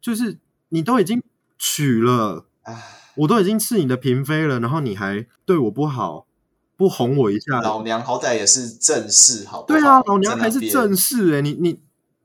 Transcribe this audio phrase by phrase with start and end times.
[0.00, 0.38] 就是
[0.70, 1.22] 你都已经
[1.58, 2.46] 娶了，
[3.16, 6.26] 我都已经是你的嫔妃了，然后你还对我不好，
[6.76, 7.60] 不哄我一下。
[7.60, 11.80] 老娘好歹也是正室，好对啊，老娘还是正室哎，你你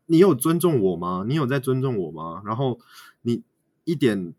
[0.05, 1.25] 你有尊重我吗？
[1.27, 2.41] 你有在尊重我吗？
[2.45, 2.79] 然后
[3.21, 3.43] 你
[3.83, 4.33] 一点。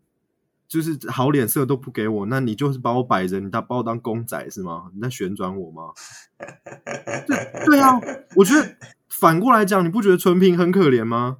[0.69, 4.91] 就是好脸色都不给我，那你就是把我摆着，你把我当公仔是吗？
[4.93, 5.93] 你在旋转我吗？
[7.25, 7.97] 对对啊，
[8.35, 8.75] 我觉得
[9.07, 11.37] 反过来讲，你不觉得纯平很可怜吗？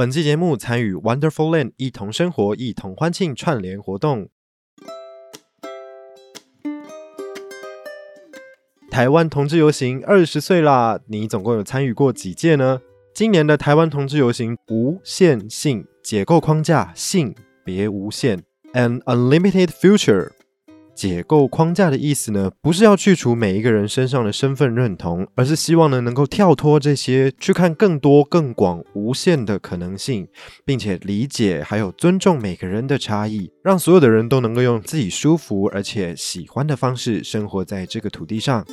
[0.00, 4.30] 本期节目参与 Wonderful Land 一同生活、一同欢庆串联活动。
[8.90, 12.80] 台湾同志游行二十岁啦，你总共有参与过几届呢？
[13.12, 20.30] 今年的台湾同志游行，无限性解构框架，性别无限，an unlimited future。
[20.94, 30.28] 解构框架的意思呢，不是要去除每一个人身上的身份认同，而是希望呢能够跳脱这些，去看更多、更广、无限的可能性，
[30.64, 38.64] 并且理解还有尊重每个人的差异，让所有的人都能够用自己舒服而且喜欢的方式生活在这个土地上。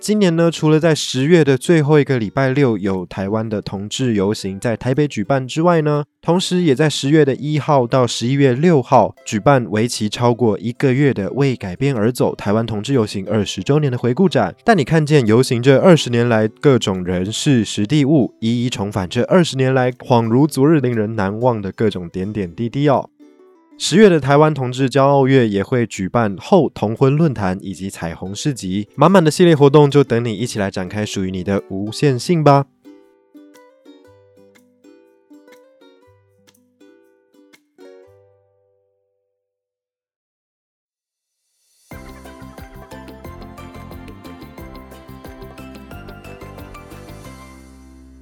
[0.00, 23.10] 今年呢，除了在十月的最后一个礼拜六有台湾的同志游行在台北举办之外呢，同时也在十月的一号到十一月六号举办为期超过一个月的为改变而走台湾同志游行二十周年的回顾展，但你看见游行这二十年来各种人事、实地物，一一重返这二十年来恍如昨日、令人难忘的各种点点滴滴哦。
[23.80, 32.66] 十月的台湾同志骄傲月也会举办后同婚论坛以及彩虹市集，满满的系列活动就等你一起来展开属于你的无限性吧！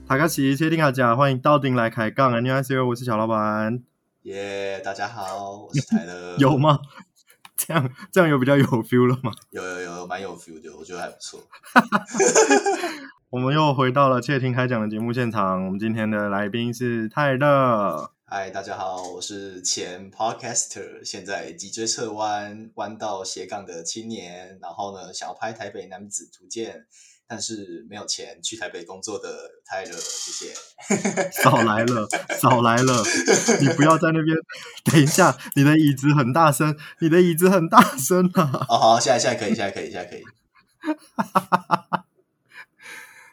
[0.06, 3.95] 塔卡奇，谢丁卡家，欢迎到顶来开杠 n 好，我是小老板。
[4.26, 6.36] 耶，大家好，我是泰勒。
[6.38, 6.80] 有吗？
[7.56, 9.30] 这样这样有比较有 feel 了吗？
[9.50, 11.40] 有有有，蛮有 feel 的，我觉得还不错。
[13.30, 15.64] 我们又回到了窃听开讲的节目现场。
[15.66, 18.10] 我们今天的来宾是泰勒。
[18.24, 24.58] 嗨，大家好，我是前 podcaster，现在脊椎侧弯弯道斜杠的青年。
[24.60, 26.84] 然后呢，想要拍台北男子图鉴。
[27.28, 29.28] 但是没有钱去台北工作的
[29.64, 30.54] 泰勒，谢谢。
[31.42, 32.08] 少来了，
[32.40, 33.02] 少来了！
[33.60, 34.36] 你不要在那边。
[34.84, 38.66] 等一下，你的椅子很大声，你的椅子很大声啊！
[38.68, 40.22] 哦，好，现在现在可以，现在可以，现在可以。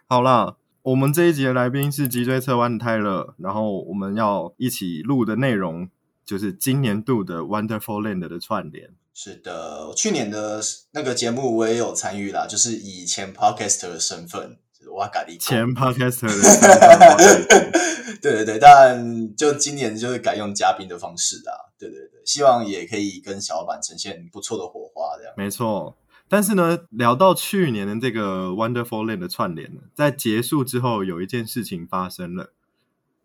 [0.07, 5.87] 好了，我们这一集的来宾是脊椎侧弯的泰勒，然后我们要一起录的内容
[6.25, 8.95] 就是今年度的 Wonderful Land 的串联。
[9.15, 10.59] 是的，去年的
[10.91, 16.59] 那个节目我也有参与啦，就是以前 podcaster 的身份，就是哇嘎利前 podcaster 的身
[17.47, 17.71] 份，
[18.21, 25.95] 对对对，但就今年就是改用嘉宾的方式啦，对对对，希望也可以跟小老板呈现不错的火花，这样没错。
[26.27, 32.53] 但是呢，聊到去年的这个 Wonderful Land 的串联呢，在结束之后，有一件事情发生了。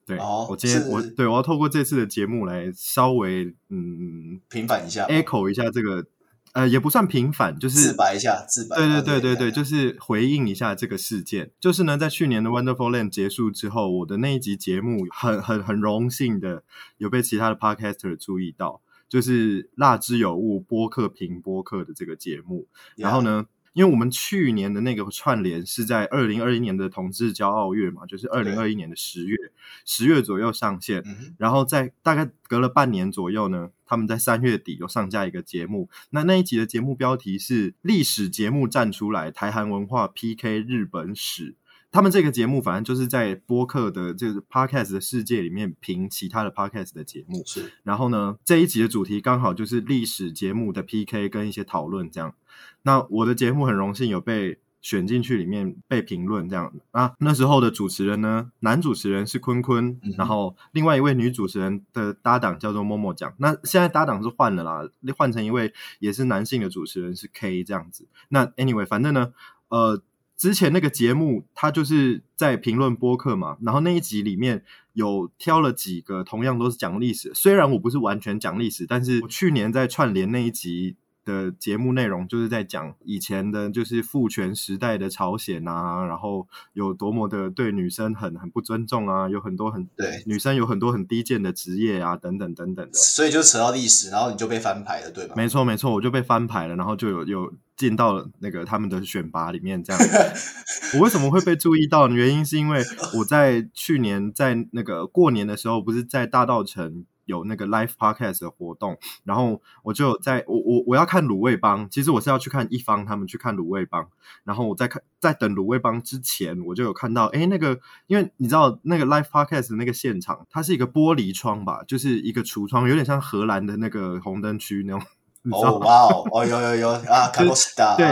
[0.09, 0.17] 对，
[0.49, 6.07] 我今天我对我要透过这次的节目来稍微嗯平反一下，echo 一下这个
[6.53, 8.75] 呃也不算平反，就是自白一下，自白。
[8.75, 11.51] 对对对对对，就是回应一下这个事件。
[11.61, 16.65] 就是呢，在去年的 Wonderful Land 结束之后，我的那一集节目很很很荣幸的
[16.97, 18.81] 有被其他的 podcaster 注意到，
[19.11, 22.67] 就是蜡之有物播客评播客的这个节目。
[22.97, 23.45] 然后呢？
[23.73, 29.37] 因为我们去年的那个串联是在二零二一年的同志骄傲月嘛，就是二零二一年的十月，
[29.85, 31.05] 十月左右上线，
[31.39, 35.89] 然后在大概隔了半年左右呢，他们在三月底又上架一个节目。
[36.11, 41.57] 那那一集的节目标题是“历史节目站出来，台韩文化 PK 日本史”。
[41.91, 47.43] 他们这个节目反正就是在播客的这个 podcast 的世界里面评其他的 podcast 的节目。
[47.47, 52.35] 是，然后呢，这一集的主题刚好就是历史节目的 PK 跟一些讨论这样。
[52.83, 57.15] 那我的节目很荣幸有被选进去里面被评论这样啊。
[57.21, 63.33] 那时候的主持人呢，男主持人是坤坤，然后另外一位女主持人的搭档叫做默默讲。
[63.39, 64.83] 那现在搭档是换了啦，
[65.17, 68.07] 换成一位也是男性的主持人是 K 这样子。
[68.29, 69.33] 那 anyway，反正呢，
[69.69, 70.03] 呃。
[70.39, 74.63] 之前那个节目，他就是在评论播客嘛，然后那一集里面
[74.93, 80.95] 有挑了几个同样都是讲历史，虽然我不是完全讲历史，但是我去年在串联那一集
[81.29, 92.99] 的节目内容就是在讲以前的，就是父权时代的朝鲜啊，然后有多么的对女生很很不尊重啊，有很多很对女生有很多很低贱的职业啊，等等等等的。
[92.99, 95.35] 所以就扯到历史，然后你就被翻牌了，对吧？
[95.37, 100.03] 没错没错，我就被翻牌了，然后就有有进到了那个他们的选拔里面，这样。
[100.95, 102.15] 我为什么会被注意到呢？
[102.15, 102.83] 原因是因为
[103.19, 114.09] 我在去年在那个过年的时候，不是在大道城有那个 live podcast 的活动，然后我就在我我我要看卤味帮，其实我是要去看一方他们去看卤味帮，
[114.45, 125.03] 然后我在看在等卤味帮之前，我就有看到，诶，那个因为你知道那个 live podcast 的那个现场，它是一个玻璃窗吧，就是一个橱窗，有点像荷兰的那个红灯区那种，
[125.53, 125.79] 哦？
[125.81, 128.07] 哇哦，哦有有有啊，卡洛斯达，对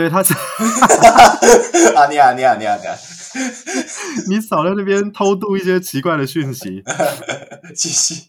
[0.00, 0.32] 对，他是
[1.94, 2.96] 啊你啊你啊你啊你啊，
[4.28, 6.82] 你少在那边偷渡一些奇怪的讯息。
[7.76, 8.28] 继续，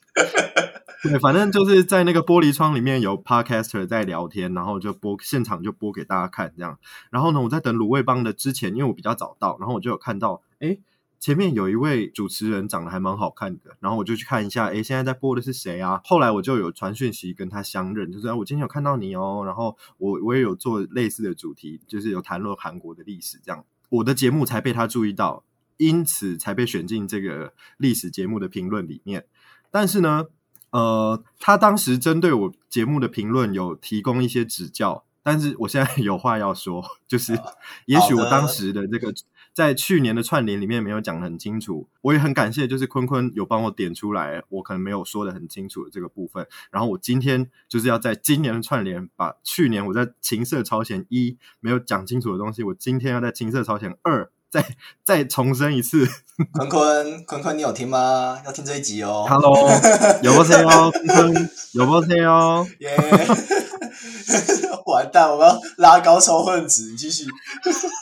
[1.01, 6.77] 对，反正就是在那个玻璃窗里面有 podcaster 在聊天，然后就播现场就播给大家看这样。
[7.09, 10.77] 然后呢，我在等卤味帮的之前，因为我比较早到，然后我就有看到，哎，
[11.21, 16.01] 前面有一位主持人长得还蛮好看的，然后我就去看一下，诶，现在在播的是谁啊？
[16.03, 25.43] 后来我就有传讯息跟他相认，就是、哎我今天有看到你哦，然后我我也有做类似的主题，就是有谈论韩国的历史这样，我的节目才被他注意到，
[25.77, 29.27] 因此才被选进这个历史节目的评论里面。
[29.69, 30.25] 但是呢，
[30.71, 37.39] 呃，他当时针对我节目的评论有提供一些指教，但是我现在有话要说，就是
[37.85, 39.13] 也许我当时的这个
[39.53, 46.47] 在去年的串联里面没有讲得很清楚，我也很感谢，就是坤坤有帮我点出来，我可能没有说的很清楚的这个部分。
[46.71, 56.07] 然后我今天就是要在今年的串联，把去年我在情色朝鲜一没有讲清楚的东西，我今天要在情色朝鲜二再再重申一次。
[56.53, 58.41] 坤 坤坤坤，你有听吗？
[58.45, 59.25] 要听这一集哦。
[59.29, 59.53] Hello，
[60.23, 62.65] 有不谁哦，坤坤有不谁哦。
[62.79, 62.97] 耶！
[65.01, 67.25] 完蛋，我要拉高仇恨值，你继续。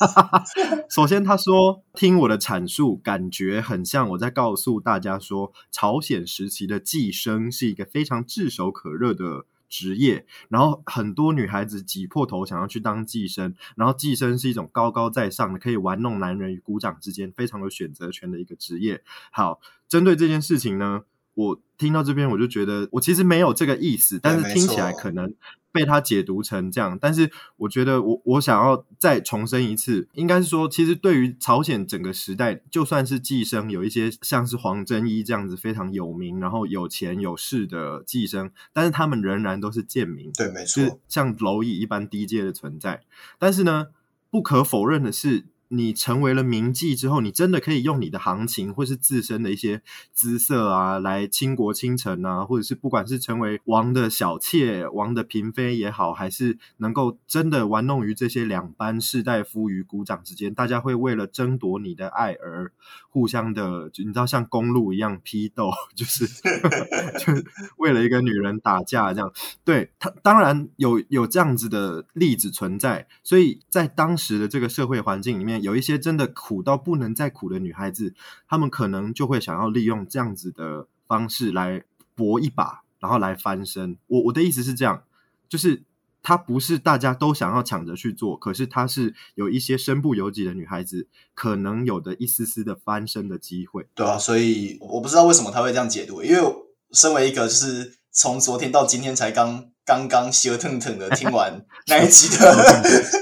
[0.89, 19.01] 首先，他说听我的阐述，感觉很像我在告诉大家说，朝鲜时期的寄生是一个非常炙手可热的职业，然后很多女孩子挤破头想要去当寄生，然后寄生是一种高高在上的，可以玩弄男人与鼓掌之间非常有选择权的一个职业。
[19.31, 21.03] 好，针对这件事情呢，
[21.35, 25.33] 我听到这边我就觉得，我其实没有这个意思，但是听起来可能
[25.71, 26.97] 被他解读成这样。
[26.99, 43.01] 但是我觉得我我想要再重申一次，应该是说，其实对于朝鲜整个时代，就算是寄生，有一些像是黄真一这样子非常有名，然后有钱有势的寄生，但是他们仍然都是贱民，对，没就是错，像蝼蚁一般低阶的存在。
[43.37, 43.87] 但是呢，
[44.29, 49.81] 不可否认的是，你成为了名妓之后，你真的可以用你的行情或是自身的一些
[50.13, 62.71] 姿色啊，来倾国倾城啊，或者是不管是成为王的小妾、王的嫔妃也好，还是能够真的玩弄于这些两班士大夫与股掌之间，大家会为了争夺你的爱而
[63.09, 66.25] 互相的，你知道像公路一样批斗，就是
[67.19, 67.45] 就是
[67.77, 69.31] 为了一个女人打架这样。
[69.63, 78.13] 对他，当然有有这样子的例子存在，所以在当时的这个社会环境里面，有一些真的苦到不能再苦的女孩子，
[78.47, 81.83] 她们可能就会想要利用这样子的方式来
[82.15, 83.97] 搏一把，然后来翻身。
[84.07, 85.03] 我我的意思是这样，
[85.47, 85.83] 就是。
[86.21, 93.87] 她不是大家都想要抢着去做，可是她是有一些身不由己的女孩子可能有的一丝丝的翻身的机会。
[93.95, 96.43] 对啊，所以我不知道为什么他会这样解读，因为
[96.91, 102.53] 身为一个就是从昨天到今天才刚刚刚热腾腾的听完那一集的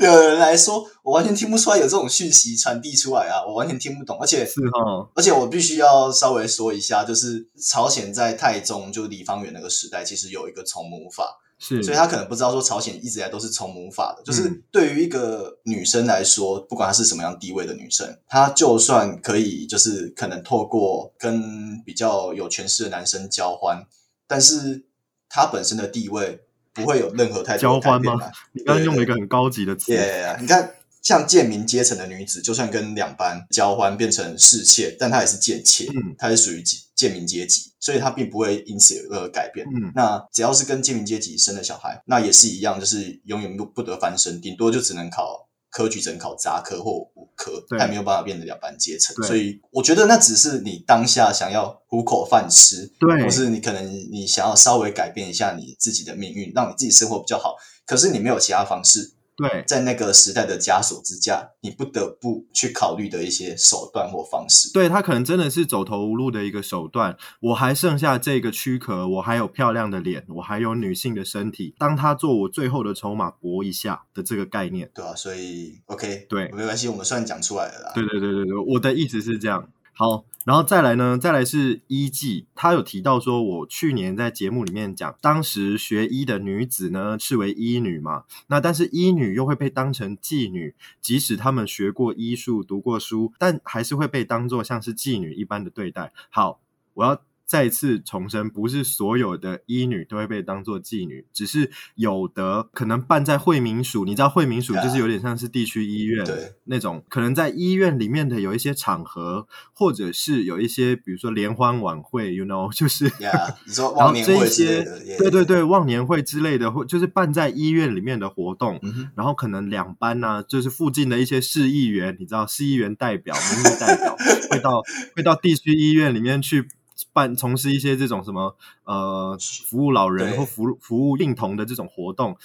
[0.00, 23.84] 的人来说，我完全听不出来有这种讯息传递出来啊，我完全听不懂，而且是哈，而且我必须要稍微说一下，就是朝鲜在太宗就李方圆那个时代，其实有一个从母法，是，所以他可能不知道说朝鲜一直以来都是从母法的，就是嗯对于一个女生来说，不管她是什么样地位的女生，她就算可以就是可能透过跟比较有权势的男生交欢，
[24.26, 24.84] 但是
[25.28, 26.40] 她本身的地位
[26.78, 28.14] 不会有任何太多交换吗。
[28.52, 30.70] 你刚刚用了一个很高级的词，耶你看，
[31.02, 36.14] 像贱民阶层的女子，就算跟两班交欢变成侍妾，但她也是贱妾，嗯。
[36.18, 39.66] 她是属于贱贱民阶级，所以她并不会因此有任何改变。
[39.66, 49.14] 嗯，那只要是跟贱民阶级生的小孩，那也是一样，就是永远不不得翻身，顶多就只能考科举，只能考杂科或武科，对还没有办法变得两班阶层。
[49.24, 57.56] 所以我觉得那只是你当下想要糊口饭吃，对或是你可能你想要稍微改变一下你自己的命运，让你自己生活比较好。
[57.86, 64.72] 可是你没有其他方式，对在那个时代的枷锁之下，你不得不去考虑的一些手段或方式。
[64.72, 67.16] 对，他可能真的是走投无路的一个手段。
[67.40, 74.90] 我还剩下这个躯壳，我还有漂亮的脸，我还有女性的身体，当他做我最后的筹码搏一下的这个概念。
[74.92, 77.92] 对啊，所以 OK，对没关系，我们算讲出来了啦。
[77.94, 79.70] 对对对对对，我的意思是这样。
[79.94, 96.14] 好，然后再来呢，再来是医妓，他有提到说，我去年在节目里面讲，当时学医的女子呢视为医女嘛，那但是医女又会被当成妓女，即使她们学过医术、读过书，但还是会被当作像是妓女一般的对待。
[96.30, 96.62] 好，
[96.94, 97.20] 我要。
[97.48, 106.52] 再次重申，不是所有的医女都会被当做妓女，只是有的可能办在惠民署，你知道惠民署就是有点像是地区医院对。
[106.64, 118.78] 那种，可能在医院里面的有一些场合，或者是有一些比如说联欢晚会，you know， 就是呀，你说然后这一忘年会之类些的，对对，对忘年会之类的，或就是办在医院里面的活动，
[119.16, 124.14] 然后可能两班呢、就是附近的一些市议员，你知道市议员代表、民意代表
[124.50, 124.82] 会到
[125.16, 126.68] 会到地区医院里面去
[127.12, 129.36] 办从事一些这种什么呃
[129.66, 132.36] 服务老人或服服务病童的这种活动。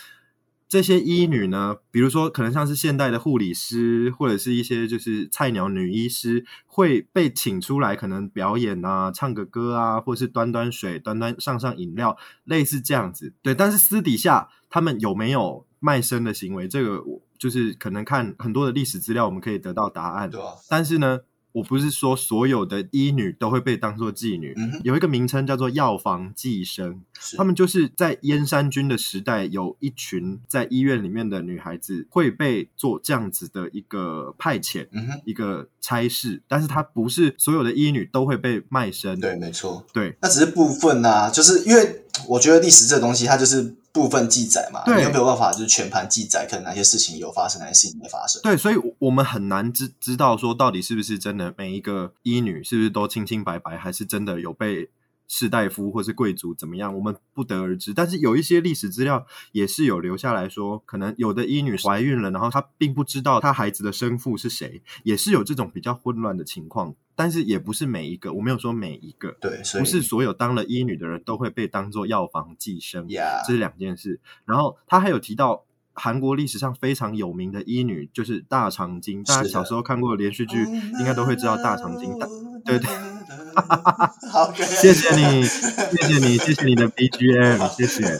[0.70, 13.34] 这些医女呢，比如说可能像是现代的护理师，或者是一些就是菜鸟女医师，会被请出来，可能表演啊、唱个歌啊，或是端端水、端端上上饮料，类似这样子。
[13.44, 20.28] 对，但是私底下他们有没有卖身的行为，这个我就是可能看很多的历史资料，我们可以得到答案。
[20.32, 21.20] 对啊，但是呢，
[21.54, 34.88] 我不是说所有的医女都会被当做妓女，嗯有一个名称叫做药房寄生，是他们就是在燕山君的时代，有一群在医院里面的女孩子会被做这样子的一个派遣。
[34.92, 39.20] 嗯，一个差事，但是它不是所有的医女都会被卖身。
[39.20, 48.42] 对，没错，对那只是部分呐、就是因为我觉得历史这东西它就是部分记载嘛，对你又没有办法就是全盘记载，可能哪些事情有发生，哪些事情没发生。
[48.42, 54.90] 对，所以我们很难知知道说到底是不是真的每一个医女是不是都清清白白，还是真的有被
[55.36, 57.92] 士大夫或是贵族怎么样，我们不得而知。
[57.92, 66.94] 但是有一些历史资料也是有留下来说，可能有的医女怀孕了，然后她并不知道她孩子的生父是谁，也是有这种比较混乱的情况。
[67.16, 73.10] 但是也不是每一个，我没有说每一个，对，不是所有当了医女的人都会被当做药房寄生。
[73.10, 74.20] 呀这是两件事。
[74.46, 79.24] 然后他还有提到韩国历史上非常有名的医女，就是大长今。
[79.24, 80.64] 大家小时候看过的连续剧，
[81.00, 82.18] 应该都会知道大长今。
[82.18, 82.28] 大
[82.66, 82.90] 对对，
[84.32, 88.18] 好，谢谢你，谢谢你，谢谢你的 BGM，谢谢。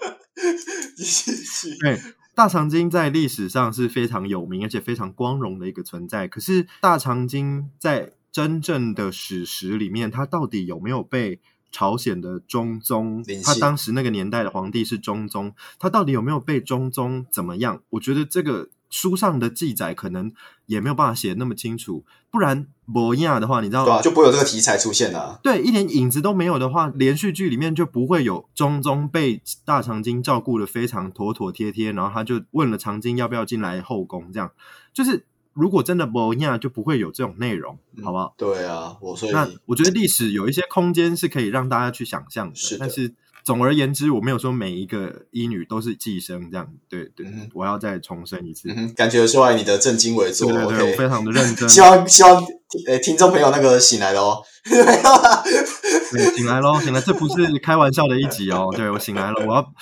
[0.96, 1.76] 继续。
[1.80, 2.00] 对，
[2.34, 6.28] 大长今在历史上是非常有名而且非常光荣的一个存在。
[6.28, 13.24] 可是大长今在真正的史实里面，它到底有没有被朝鲜的中宗？
[13.44, 17.82] 他当时那个年代的皇帝是中宗，他到底有没有被中宗怎么样？
[17.90, 20.32] 我觉得这个书上的记载可能
[20.66, 22.04] 也没有办法写得那么清楚。
[22.30, 25.38] 不然博亚的话，你知道对啊，就不会有这个题材出现啊。
[25.42, 34.52] 对，一点影子都没有的话，连续剧里面就不会有中宗被大长今照顾的非常妥妥帖帖，然后他就问了长今要不要进来后宫，这样
[34.92, 35.24] 就是
[35.56, 38.34] 如果真的不一样，就不会有这种内容，嗯好不好？
[38.36, 42.80] 对啊，我所以那我觉得历史有一些空间是可以让大家去想象的，是的。
[42.80, 50.52] 但是总而言之，我没有说每一个医女都是寄生这样，对对，嗯我要再重申一次，嗯，感觉出来你的正襟危坐。
[50.52, 52.44] 对对对，我非常的认真，希望希望
[52.86, 55.42] 呃听众朋友那个醒来了哦，没有啦，
[56.16, 58.72] 对，醒来喽，醒来，这不是开玩笑的一集哦。
[58.74, 59.72] 对我醒来了，我要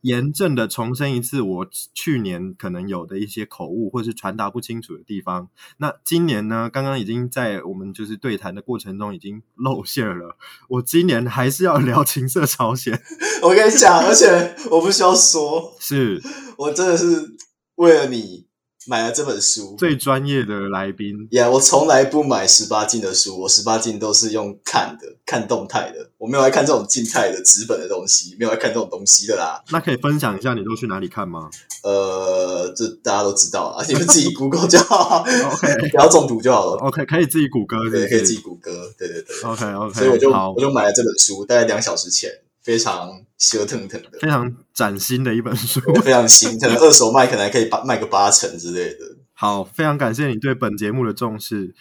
[0.00, 5.48] 严正的重申一次，我去年可能有的一些口误或是传达不清楚的地方。
[5.78, 10.36] 那今年呢，刚刚已经在我们就是对谈的过程中已经露馅了。
[10.68, 13.00] 我今年还是要聊情色朝鲜，
[13.42, 16.22] 我跟你讲，而且我不需要说，是
[16.56, 17.36] 我真的是
[17.76, 18.46] 为了你
[18.86, 19.74] 买了这本书。
[19.78, 21.28] 最专业的来宾。
[21.30, 29.62] 呀我从来不买十八禁的书，我十八禁都是用看的，看动态的，我没有来看这种静态的纸本的东西，没有来看这种东西的啦。
[29.70, 31.50] 那可以分享一下你都去哪里看吗
[31.82, 36.76] 呃，这大家都知道啊，你们自己 Google 就好？OK 不要中毒就好了。
[36.82, 38.42] OK，可以自己谷歌，对，可以自己己。
[38.42, 39.36] 谷歌，对对对。
[39.42, 42.30] OK OK，所以我就我，就买了这本书，大概两小时前，
[42.62, 43.10] 非常
[43.52, 45.80] 热腾腾的，非常崭新的一本书。
[46.02, 48.98] 非常新，可能二手卖可能还可以八卖个八成之类的。
[49.34, 51.74] 好，非常感谢你对本节目的重视。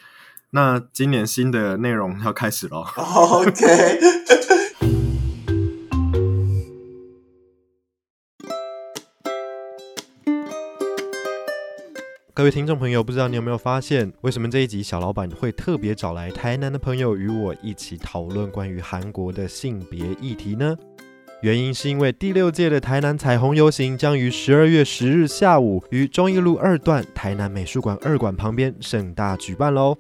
[0.50, 2.86] 那今年新的内容要开始喽。
[2.96, 4.00] OK，
[12.42, 20.76] 各位听众朋友，不知道你有没有发现，为什么这一集小老板会特别找来台南的朋友与我一起讨论关于韩国的性别议题呢？
[21.44, 29.96] 原因是因为第六届的台南彩虹游行将于十二月十日下午于忠义路二段台南美术馆二馆旁边盛大举办喽。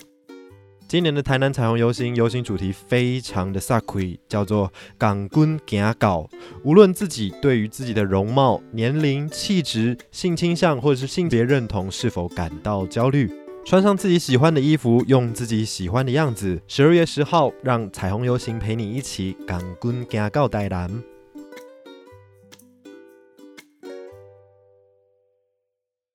[0.91, 4.69] 今年的台南彩虹游行，游行主题非常的萨亏，叫做
[4.99, 6.29] “港军行搞”。
[6.65, 13.31] 无论自己对于自己的容貌、年龄、气质、性倾向或者是性别认同是否感到焦虑，
[13.63, 16.61] 穿上自己喜欢的衣服，用自己喜欢的样子。
[16.67, 20.91] 十二月十号，让彩虹游行陪你一起“港军行搞”台南。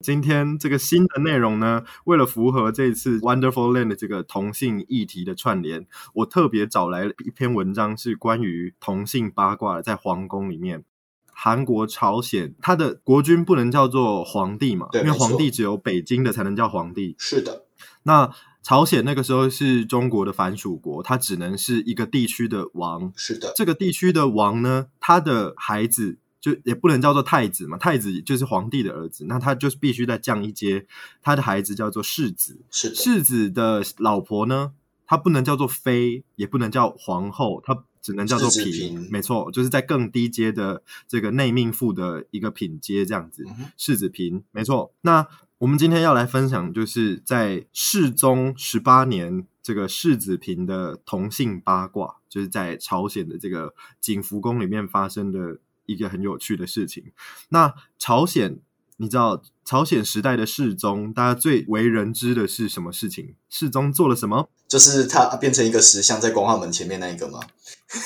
[0.06, 5.84] 今天这个新的内容呢，为了符合这次 Wonderful Land 的这个同性议题的串联，
[6.14, 10.84] 我特别找来了一篇文章，是关于同性八卦的，在皇宫里面，
[11.32, 17.16] 韩国、朝鲜，他的国君不能叫做皇帝嘛，因为皇帝只有北京的才能叫皇帝。
[17.18, 17.64] 是的，
[18.04, 18.30] 那
[18.62, 23.12] 朝鲜那个时候是中国的藩属国，他只能是一个地区的王。
[23.16, 30.86] 是的，这个地区的王呢，他的孩子就也不能叫做太子嘛，太子就是皇帝的儿子，那他就是必须再降一阶，
[31.20, 32.60] 他的孩子叫做世子。
[32.70, 34.72] 是，世子的老婆呢，
[35.06, 38.70] 他不能叫做妃，也不能叫皇后，他只能叫做嫔。
[38.70, 43.44] 嫔没错，就是在更低阶的这个内命妇的一个品阶这样子。
[43.48, 44.92] 嗯世子嫔，没错。
[45.00, 45.26] 那
[45.58, 57.12] 我们今天要来分享，就是在世宗十八年，这个世子嫔的同性八卦，就是在朝鲜的这个景福宫里面发生的一个很有趣的事情。
[57.48, 58.58] 那朝鲜，
[58.98, 63.34] 你知道朝鲜时代的世宗，大家最为人知的是什么事情？
[63.48, 64.48] 世宗做了什么？
[64.68, 67.40] 就是他变成一个石像在光化门前面那一个吗？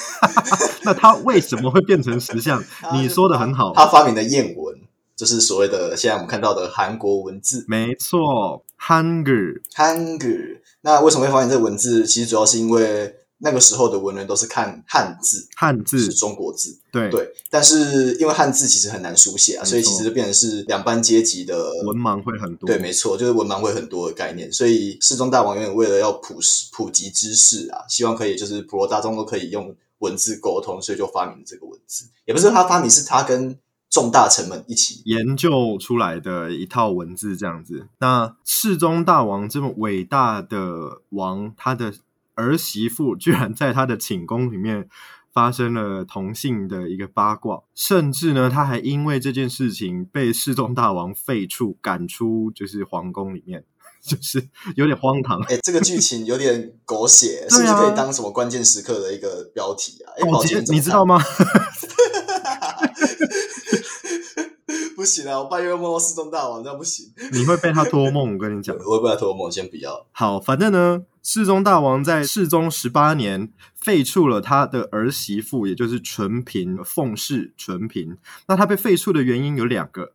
[0.85, 2.63] 那他为什么会变成石像？
[2.93, 4.79] 你说的很好，他发明的谚文，
[5.17, 10.61] 就是所谓的现在我们看到的韩国文字没错，Hunger，Hangul。
[10.83, 12.07] 那为什么会发明这个文字？
[12.07, 16.79] 其实主要是因为那个时候的文人都是看汉字，汉字是，中国字。
[16.93, 22.67] 对，对，但是因为汉字其实很难书写啊，所以其实就变成是两班阶级的文盲会很多。
[22.67, 32.07] 对，没错，就是文盲会很多的概念，所以世宗大王永远为了要普世普及知识啊，希望可以就是普罗大众都可以用文字沟通，所以就发明了这个文字。
[32.27, 33.57] 也不是他发明，是他跟
[33.89, 35.01] 众大臣们一起。
[35.05, 37.87] 研究出来的一套文字这样子。
[38.01, 41.95] 那世宗大王这么伟大的王，他的
[42.41, 44.89] 儿媳妇居然在他的寝宫里面
[45.33, 53.65] 发生了同性的一个八卦，甚至呢，他还因为这件事情被世宗大王废黜，赶出就是皇宫里面，
[54.03, 55.41] 就是有点荒唐。
[55.43, 60.11] 哎，这个剧情有点狗血， 是不是可以当什么关键时刻的一个标题啊？
[60.17, 60.65] 哎，哦，宝剑？
[60.69, 61.21] 你知道吗？
[65.01, 67.11] 不行啊，我半夜梦到世宗大王，这样不行。
[67.33, 68.77] 你会被他托梦，我跟你讲。
[68.85, 69.51] 我会被他托梦？
[69.51, 70.07] 先不要。
[70.13, 78.19] 好，反正呢，世宗大王在世宗十八年废黜了他的儿媳妇，也就是纯嫔奉氏纯嫔。
[78.47, 80.13] 那他被废黜的原因有两个，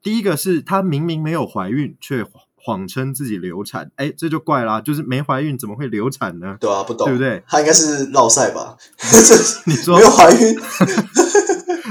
[0.00, 2.24] 第一个是他明明没有怀孕，却
[2.54, 6.56] 谎称自己流产，哎，这就怪啦，就是没怀孕怎么会流产呢？
[6.60, 7.42] 对啊，不懂，对不对？
[7.50, 8.76] 他应该是落赛吧？
[9.66, 10.56] 你说没有怀孕，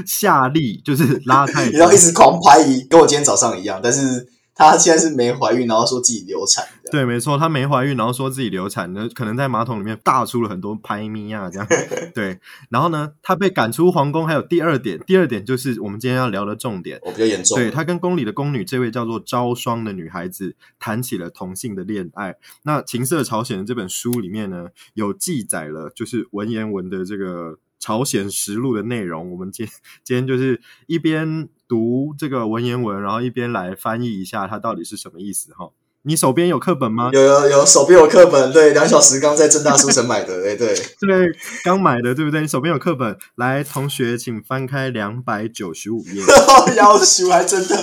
[0.05, 6.89] 下力就是拉太 然后一直狂拍一，跟我今天早上一样，但是她现在是没怀孕，然后说自己流产的。
[6.89, 11.67] 对，没错，她没怀孕，然后说自己流产，呢，可能在马桶里面大出了很多拍咪啊，这样
[12.15, 12.39] 对。
[12.69, 16.97] 然后呢，她被赶出皇宫，还有第二点，第二点就是我们今天要聊的重点。
[17.03, 22.35] 我比较严重，对她跟宫里的宫女这位叫做昭霜的女孩子谈起了同性的恋爱。
[22.63, 29.31] 那《情色朝鲜》的这本书里面呢，有记载了就是文言文的这个朝鲜实录的内容。
[29.31, 29.67] 我们今
[30.03, 35.71] 今天就是一边读这个文言文，然后一边来翻译一下它到底是什么意思哈。
[36.07, 37.09] 你手边有课本吗？
[37.11, 41.29] 有有有，手边有课本，对，两小时刚在正大书城买的， 哎，对，对，
[41.65, 42.39] 刚买的，对不对？
[42.39, 46.23] 你手边有课本，来，同学，请翻开两百九十五页。
[46.77, 47.75] 要求还真的，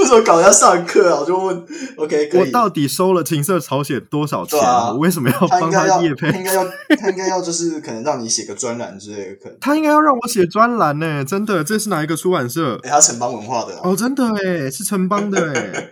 [0.00, 1.20] 为什么搞得要上课啊？
[1.20, 1.64] 我就问
[1.96, 2.30] ，OK。
[2.34, 4.58] 我到底收了情色朝鲜多少钱？
[4.60, 6.38] 啊我为什么要帮他应该要，业 配他？
[6.38, 6.64] 应该要，
[6.98, 9.56] 他应该要，就是可能让你写个专栏之类的，可能。
[9.60, 12.78] 他应该要让我写专栏呢，真的，这是哪一个出版社？
[12.82, 15.90] 哎，他城邦文化的啊，哦，真的哎，是城邦的哎，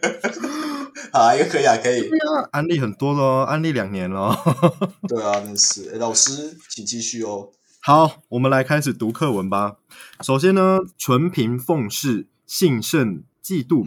[1.13, 2.09] 好啊，一个可以啊，可以。
[2.09, 4.37] 对啊，安利很多咯，安利两年咯。
[5.09, 5.91] 对啊，真是。
[5.95, 7.51] 哎老师，请继续哦。
[7.81, 9.77] 好，我们来开始读课文吧。
[10.21, 13.87] 首先呢，纯嫔凤氏性甚嫉妒，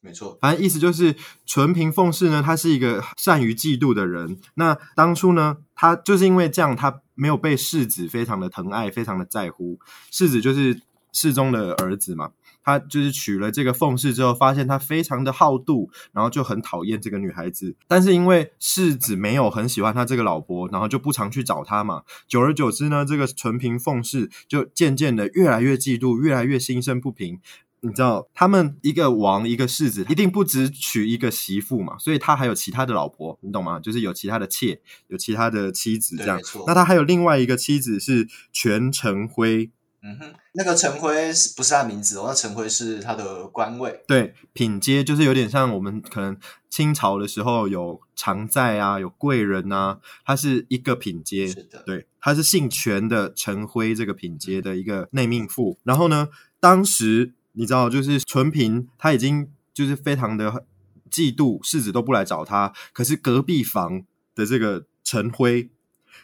[0.00, 0.38] 没错。
[0.40, 4.38] 反正意思就是纯嫔凤氏呢，他是一个善于嫉妒的人。
[4.54, 9.78] 那当初呢，他就是因为这样，他没有被世子非常的疼爱，非常的在乎。
[10.10, 10.80] 世子就是
[11.12, 12.30] 世宗的儿子嘛。
[12.64, 17.74] 他就是娶了这个凤氏之后，发现他非常的好妒，然后就很讨厌这个女孩子。
[17.88, 22.02] 但是因为世子没有很喜欢他这个老婆，然后就不常去找他嘛。
[22.28, 27.40] 久而久之呢，这个纯平凤氏就渐渐的越来越嫉妒，越来越心生不平。
[27.84, 33.80] 你知道，他们一个王一个世子，一定不只娶一个媳妇嘛，所以他还有其他的老婆，你懂吗？
[33.80, 36.40] 就是有其他的妾，有其他的妻子这样。
[36.64, 39.72] 那他还有另外一个妻子是全成辉。
[40.02, 44.02] 嗯哼，那个陈辉是不是他名字哦，那陈辉是他的官位。
[44.06, 46.36] 对，品阶就是有点像我们可能
[46.68, 51.46] 清朝的时候有常在啊，有贵人啊，他是一个品阶。
[51.46, 55.78] 是的，对，他是姓权的陈辉这个品阶的一个内命妇。
[55.84, 56.28] 然后呢，
[56.60, 57.34] 当时。
[57.54, 60.64] 你知道，就是纯平他已经就是非常的
[61.10, 65.68] 嫉妒世子都不来找他，可是隔壁房的这个陈辉，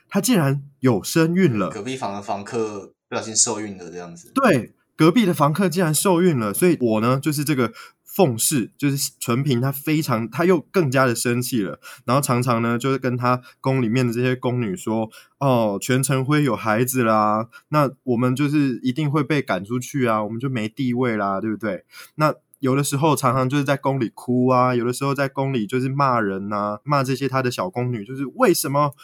[0.08, 1.68] 他竟然有身孕了。
[1.68, 4.30] 隔壁房的房客不小心受孕了，这样子。
[4.34, 7.72] 对，隔壁的房客竟然受孕了，所以我呢就是这个。
[8.10, 21.84] 凤氏就是纯平，他非常他又更加的生气了，然后常常呢就是跟他宫里面的这些宫女说：“哦，全城辉有孩子啦，那我们就是一定会被赶出去啊，我们就没地位啦，对不对？”
[22.16, 28.94] 那有的时候常常就是在宫里哭啊，有的时候在宫里就是骂人呐，骂这些他的小宫女，就是为什么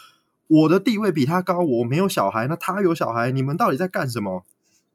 [0.47, 4.45] 我的地位比他高，我没有小孩，那他有小孩，你们到底在干什么？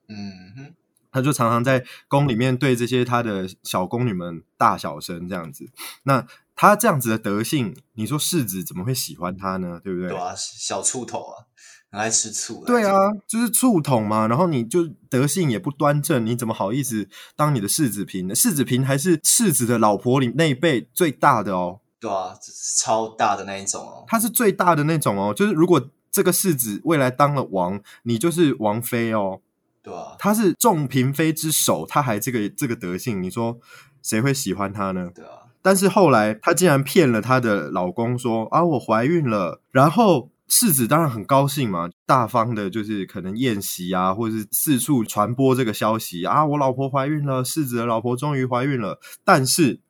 [0.08, 0.74] 嗯哼。
[1.12, 5.68] 他就常常在宫里面对这些他的小宫女们大小声这样子。
[6.04, 9.80] 那他这样子的德性，你说世子怎么会喜欢他呢？
[9.82, 10.10] 对不对？
[10.10, 11.50] 对啊，小醋头啊，
[11.90, 12.64] 很爱吃醋。
[12.64, 14.28] 对啊，就是醋桶嘛。
[14.28, 18.34] 然后你就德性也不端正，你怎么好意思当你的世子嫔呢？
[18.36, 21.80] 世子嫔还是世子的老婆里那一辈最大的哦。
[22.00, 22.34] 对啊，
[22.76, 24.04] 超大的那一种哦。
[24.08, 25.34] 他是最大的那种哦。
[25.34, 29.40] 就是如果这个世子未来当了王，你就是王妃哦。
[29.82, 33.58] 对啊，他是众嫔妃之首，他还这个这个德性，你说
[34.02, 35.10] 谁会喜欢他呢？
[35.14, 49.00] 对啊，但是后来他竟然骗了他的老公，说啊我怀孕了，然后世子当然很高兴嘛，大方的就是可能宴席啊，或者是四处传播这个消息啊，我老婆怀孕了，世子的老婆终于怀孕了。
[49.24, 49.80] 但是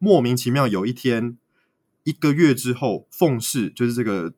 [0.00, 1.36] 莫名其妙有一天，
[2.08, 4.32] 一个月之后，凤氏就是这个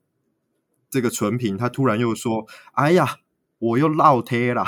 [0.89, 3.17] 这个纯平，他突然又说，哎呀。
[3.61, 4.65] 我又落胎了，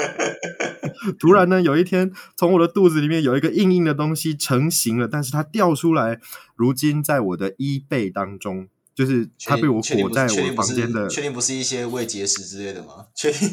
[1.20, 6.18] 突然呢，有一天从我的肚子里面有一个硬硬的东西成型了，但是它掉出来，
[6.54, 11.06] 如今在我的衣背当中，就是他被我裹在我房间的。
[11.08, 13.06] 确定不是一些胃结石之类的吗？
[13.14, 13.48] 确定？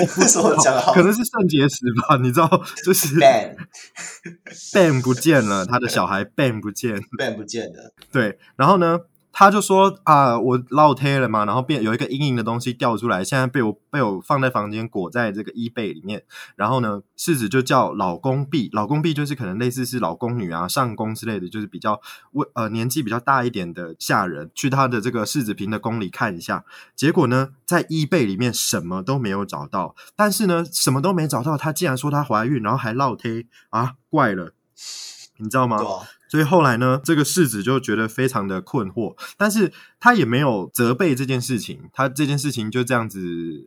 [0.00, 2.16] 我不是我讲好，可能是肾结石吧？
[2.22, 2.48] 你知道，
[2.86, 3.56] 就是 ban
[4.72, 7.92] ban 不见了，他的小孩 ban 不见，ban 不见了。
[8.12, 9.00] 对，然后呢？
[9.36, 16.22] 他就说啊，我落胎了嘛，然后变有一个硬硬的东西掉出来，现在被我被我放在房间裹在这个衣被里面。
[16.54, 26.64] 然后呢，世子就叫老公婢，老公婢就是可能类似是老宫女啊、上宫之类的，就是比较为呃年纪比较大一点的下人，去他的这个世子嫔的宫里看一下。
[26.94, 34.52] 结果呢，在衣被里面什么都没有找到，但是呢，什么都没找到，她竟然说她怀孕，然后还落胎啊，怪了，
[35.38, 35.78] 你知道吗？
[36.28, 43.20] 所以后来呢，这个世子就觉得非常的困惑，但是他也没有责备这件事情，他这件事情就这样子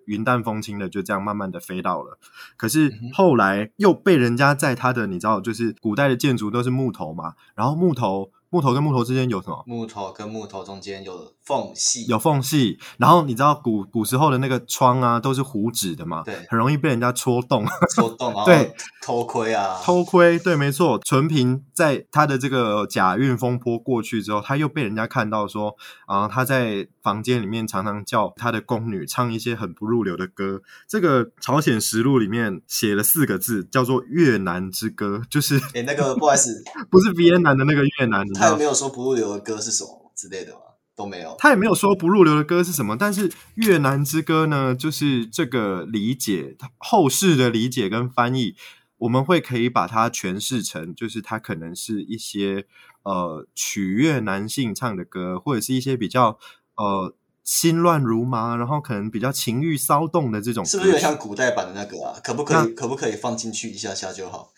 [0.06, 2.17] 云淡风轻的就这样慢慢的飞到了。
[2.58, 8.32] 可是后来又被人家在他的，你知道，就是古代的建筑都是木头嘛，然后木头。
[8.50, 9.64] 木头跟木头之间有什么？
[9.68, 12.80] 木头跟木头中间有缝隙，有缝隙。
[12.98, 21.00] 然后你知道古古时候的那个窗啊，都是糊纸的嘛，对，很容易被人家戳洞，戳洞， 对，偷窥啊，偷窥，对，没错。
[21.04, 30.62] 纯平在他的这个假孕风波过去之后，他又被人家看到说啊，他在房间里面常常叫他的宫女唱一些很不入流的歌。
[30.88, 38.26] 这个朝鲜实录里面写了四个字，叫做越南之歌，就是哎，那个不好意思， 不是越南的那个越南。
[38.38, 40.60] 他也没有说不入流的歌是什么之类的吗？
[40.95, 41.36] 都没有。
[41.38, 48.56] 他也没有说不入流的歌是什么，但是越南之歌呢，就是这个理解，后世的理解跟翻译，
[48.97, 52.65] 我们会可以把它诠释成，就是它可能是一些
[53.04, 56.39] 呃取悦男性唱的歌，或者是一些比较
[56.76, 62.19] 呃心乱如麻，然后可能比较情欲骚动的这种，是不是有点像古代版的那个啊？
[62.23, 62.73] 可不可以？
[62.73, 64.52] 可不可以放进去一下下就好？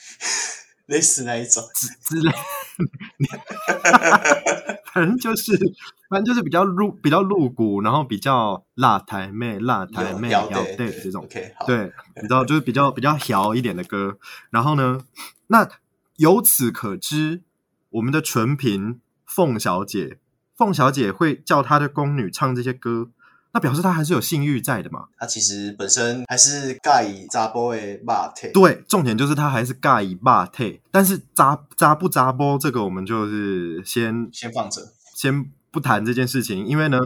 [0.89, 1.63] 类似那一种。
[1.73, 2.32] 之之类，
[4.91, 5.58] 反正就是，
[6.10, 11.28] 反正就是比较露比较露骨，然后比较辣台妹辣台妹摇对这种，
[11.67, 14.17] 对，你知道就是比较比较摇一点的歌。
[14.49, 15.02] 然后呢，
[15.47, 15.69] 那
[16.17, 17.43] 由此可知，
[17.91, 20.17] 我们的纯平凤小姐，
[20.58, 23.12] 凤小姐会叫她的宫女唱这些歌，
[23.51, 25.07] 那表示他还是有性欲在的嘛？
[25.17, 34.93] 他其实本身还是盖扎波的霸体，对，重点就是他还是盖以霸退，但是扎扎不扎波这个我们就是先先放着。
[35.15, 36.97] 先不谈这件事情，因为呢，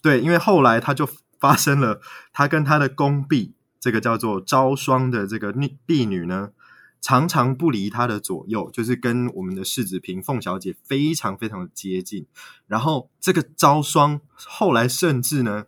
[0.00, 1.06] 对，因为后来他就
[1.38, 2.00] 发生了，
[2.32, 6.52] 他跟他的宫婢，这个叫做招霜的这个婢婢女呢，
[7.02, 12.26] 常常不离他的左右，就是跟我们的世子嫔凤小姐非常非常的接近。
[12.66, 15.64] 然后这个招霜后来甚至呢，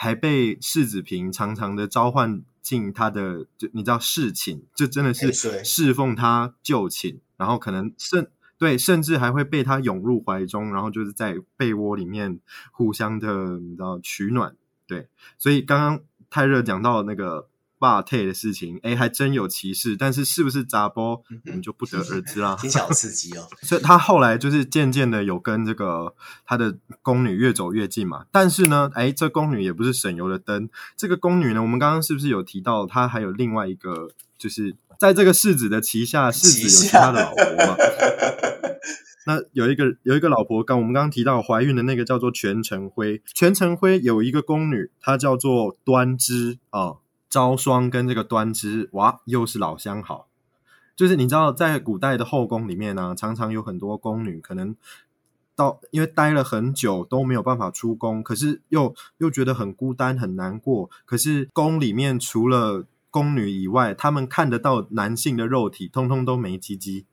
[0.00, 5.32] 还被世子平常常的召唤进他的，就你知道侍寝，就真的是
[5.64, 12.38] 侍奉他就寝，然后可能甚对，甚至还会被他涌入怀中，然后就是在被窝里面
[12.70, 14.54] 互相的你知道取暖。
[14.86, 22.56] 对，所以刚刚泰热讲到那个霸退的事情，哎，还真有歧视，但是是不是杂波，我们就不得而知啦。
[22.60, 23.46] 听起来好刺激哦。
[23.62, 26.14] 所以他后来就是渐渐的有跟这个
[26.44, 28.24] 他的宫女越走越近嘛。
[28.32, 30.68] 但是呢，哎，这宫女也不是省油的灯。
[30.96, 37.76] 这个宫女呢，我们刚刚是不是有提到，她还有另外一个，就是在这个世子的旗下，世子有其他的老婆嘛？
[39.26, 46.94] 那有一个有一个老婆，刚我们刚刚提到怀孕的那个叫做全成辉，全成辉有一个宫女，她叫做端之啊，
[47.28, 50.28] 招霜跟这个端之，哇，又是老相好。
[50.96, 54.74] 就是你知道，在古代的后宫里面呢、常常有很多宫女，可能
[55.54, 60.90] 到因为待了很久都没有办法出宫，可是又又觉得很孤单很难过。
[61.04, 67.06] 可是宫里面除了宫女以外，他们看得到男性的肉体，通通都没鸡鸡，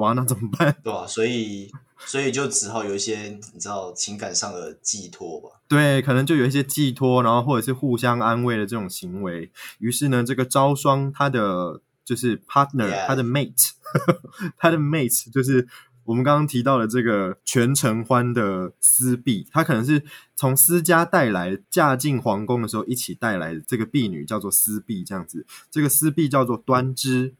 [0.00, 0.74] 哇，那怎么办？
[0.82, 5.60] 对吧、所以所以就只好有一些你知道情感上的寄托吧。
[5.68, 9.52] 对，可能就有一些寄托，然后或者是互相安慰的这种行为。
[9.78, 13.06] 于是呢，这个招双他的就是 partner.
[13.06, 13.72] 他的 mate，
[14.56, 15.68] 他的 mate 就是
[16.04, 20.02] 我们刚刚提到的这个全承欢的私婢，他可能是
[20.34, 25.46] 从私家带来，嫁进皇宫的时候一起带来的这个婢女叫做私婢，这样子。
[25.70, 27.34] 这个私婢叫做端枝，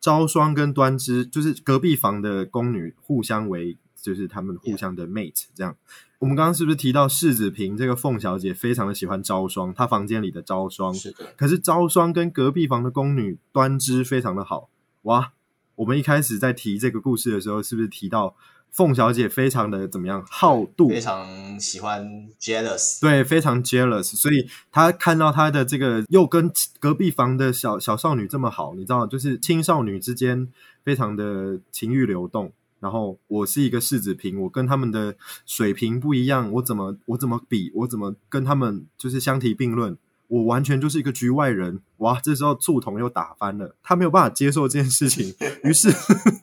[0.00, 5.76] 招霜跟端之就是隔壁房的宫女互相为，就是他们互相的 mate 这样。
[6.18, 14.68] 我们刚刚是不是提到世子平这个凤小姐非常的喜欢招霜，她房间里的招霜，是的，可是招霜跟隔壁房的宫女端之非常的好
[15.02, 15.32] 哇。
[15.76, 18.34] 我们一开始在提这个故事的时候，是不是提到
[18.70, 23.00] 凤小姐非常的怎么样好妒，非常喜欢 jealous。
[23.00, 30.48] 对，非常 jealous，所以她看到她的这个又跟隔壁房的小小少女这么好，你知道，就是青少女之间
[30.84, 32.52] 非常的情欲流动。
[32.80, 39.98] 然后我是一个世子嫔，我跟他们的水平不一样，我怎么我怎么比，我怎么跟他们就是相提并论？
[40.28, 42.20] 我完全就是一个局外人，哇！
[42.20, 45.88] 这时候醋桶又打翻了，他没有办法接受这件事情，于是，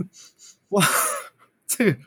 [0.69, 0.83] 哇，
[1.67, 1.97] 这个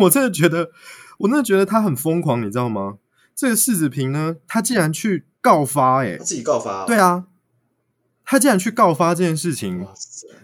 [0.00, 0.70] 我真的觉得，
[1.18, 2.98] 我真的觉得他很疯狂，你知道吗？
[3.34, 6.84] 这个世子平呢，他竟然去告发、欸，他自己告发、哦。
[6.86, 7.26] 对啊，
[8.24, 9.86] 他竟然去告发这件事情，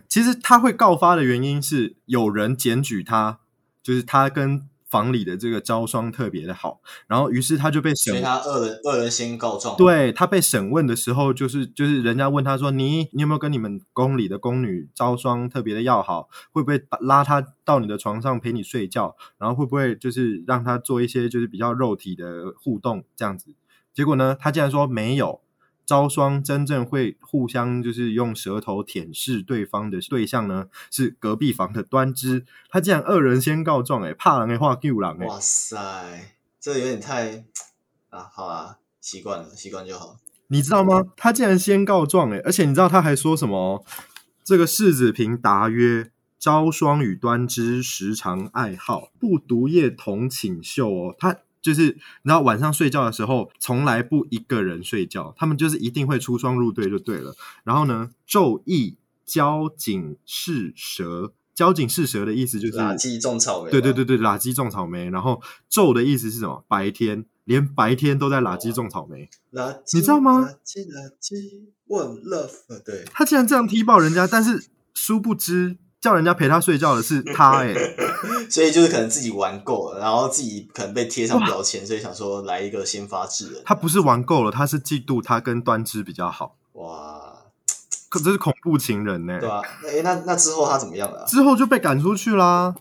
[0.08, 3.40] 其实他会告发的原因是有人检举他，
[3.82, 16.28] 就是他跟房里的这个招霜特别的好，然后于是他就被审所以他恶人恶人先告状。，对他被审问的时候，就是就是人家问他说：“你你有没有跟你们宫里的宫女招霜特别的要好？
[16.52, 19.16] 会不会拉她到你的床上陪你睡觉？
[19.38, 23.54] 然后会不会就是让她做一些就是比较肉体的互动这样子？”
[23.92, 25.40] 结果呢，他竟然说没有。
[25.86, 32.44] 招霜真正会互相就是用舌头舔舐对方的对象呢，是隔壁房的端之。
[32.68, 37.44] 他竟然二人先告状、欸，怕狼的话救狼、欸，哇塞，这有点太
[38.10, 40.18] 啊，好啊，习惯了，习惯就好。
[40.48, 41.04] 你知道吗？
[41.16, 43.84] 他竟然先告状诶，而且你知道他还说什么哦？
[44.44, 57.34] 这个世子平答曰：“招霜与端之时常爱好，不独夜同寝袖哦。”他就是你知道晚上睡觉的时候，从来不一个人睡觉，他们就是一定会出双入对就对了。
[57.64, 63.70] 然后呢，昼夜交颈是蛇，交颈是蛇的意思就是垃圾种草莓。
[63.72, 65.10] 对对对，对，垃圾种草莓。
[65.10, 66.64] 然后昼的意思是什么？
[66.68, 69.28] 白天，连白天都在垃圾种草莓。
[69.52, 75.76] 垃圾，你知道吗垃圾垃圾，one love，对，他竟然这样踢爆人家，但是殊不知
[76.06, 77.74] 叫人家陪他睡觉的是 他哎、
[78.48, 83.62] 所以就是可能自己玩够了，然后自己可能被贴上标签，所以想说来一个先发制人。
[83.64, 87.20] 他不是玩够了，他是嫉妒他跟端之比较好，哇，
[88.08, 91.26] 可这是恐怖情人呢、对啊，哎，那那之后他怎么样了啊？
[91.26, 92.74] 之后就被赶出去啦，哦，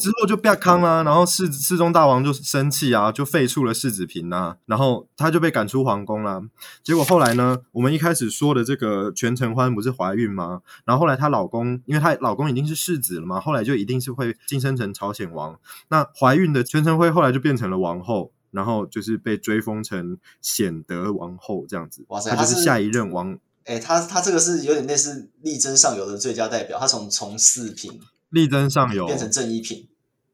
[0.00, 6.40] 之后就被康啦，然后世世宗大王就生气啊，就废黜了世子嫔啊，然后他就被赶出皇宫啦。
[6.82, 10.62] 结果后来呢，我们一开始说的这个全承欢不是怀孕吗？
[10.84, 15.58] 然后后来她老公，因为她老公已经是世子了嘛，后来就一定是会晋升成朝鲜王。
[15.88, 18.32] 那怀孕的全承辉后来就变成了王后。
[18.52, 22.04] 然后就是被追封成显德王后这样子。
[22.08, 29.88] 哇塞她就是她是下一任王哎，他他这个是有点类似力争上游的最佳代表，他从从四品力争上游，变成正一品，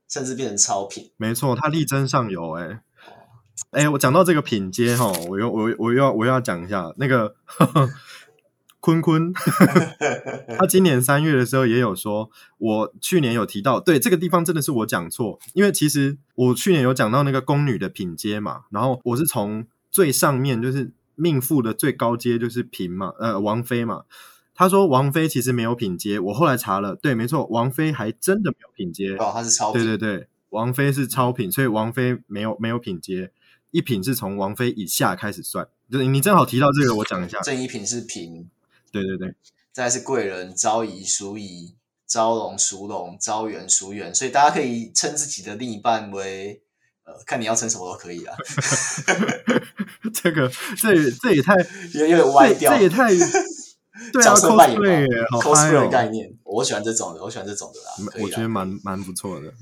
[0.09, 1.11] 甚至变成超品。
[1.17, 2.81] 没错，他力争上游、欸，哎。
[3.71, 7.35] 哎，我讲到这个品阶哈，我又我我又要我又要讲一下那个
[8.81, 9.33] 坤坤，
[10.59, 24.03] 他今年三月的时候也有说，我去年有提到，对这个地方真的是我讲错，因为其实我去年有讲到那个宫女的品阶嘛，然后我是从最上面就是命妇的最高阶就是嫔嘛，呃王妃嘛，
[24.57, 33.31] 他说王菲其实没有品阶，我后来查了，对，没错，王菲还真的没有品阶，哦，他是超品，对对对，王菲是超品，所以王菲没有没有品阶，
[33.71, 35.69] 一品是从王菲以下开始算。
[35.91, 37.39] 就是你正好提到这个，我讲一下。
[37.43, 38.47] 正一品是嫔，
[38.91, 39.35] 对对对，
[39.73, 41.75] 再是贵人、昭仪、淑仪、
[42.07, 46.63] 昭容、淑容、昭元、淑元，所以大家可以称自己的另一半为
[47.05, 48.35] 呃，看你要称什么都可以啊，
[50.13, 51.55] 这个这也这也太
[51.95, 53.11] 有有点歪掉，这也太
[54.13, 55.09] 对啊角色扮演嘛，cosplay 耶
[55.41, 55.89] ，cosplay 的哦！
[55.89, 58.13] 概念，我喜欢这种的，我喜欢这种的啦。
[58.23, 59.53] 我觉得蛮蛮不错的。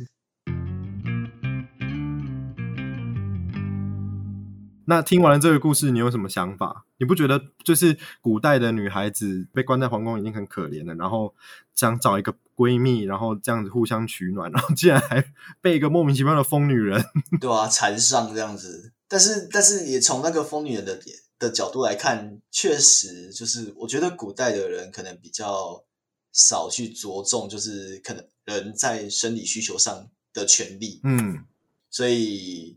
[4.86, 6.84] 那听完了这个故事，你有什么想法？
[6.98, 11.34] 你不觉得就是古代的女孩子被关在皇宫已经很可怜了，然后
[11.74, 15.24] 想找一个闺蜜，然后这样子互相取暖，然后竟然还
[15.62, 17.02] 被一个莫名其妙的疯女人，
[17.40, 20.94] 对啊，缠上这样子，但是但是也从那个疯女人的
[21.38, 25.84] 的角度来看，确实就是我觉得古代的人可能比较
[26.32, 31.44] 少去着重，就是可能人在生理需求上的权利，嗯，
[31.90, 32.76] 所以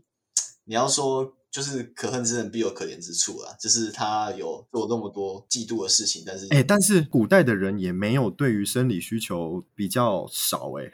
[0.64, 10.84] 你要说就是可恨之人必有可怜之处啊，就是他有做那么多嫉妒的事情，但是哎、但是古代的人也没有对于生理需求比较少哎、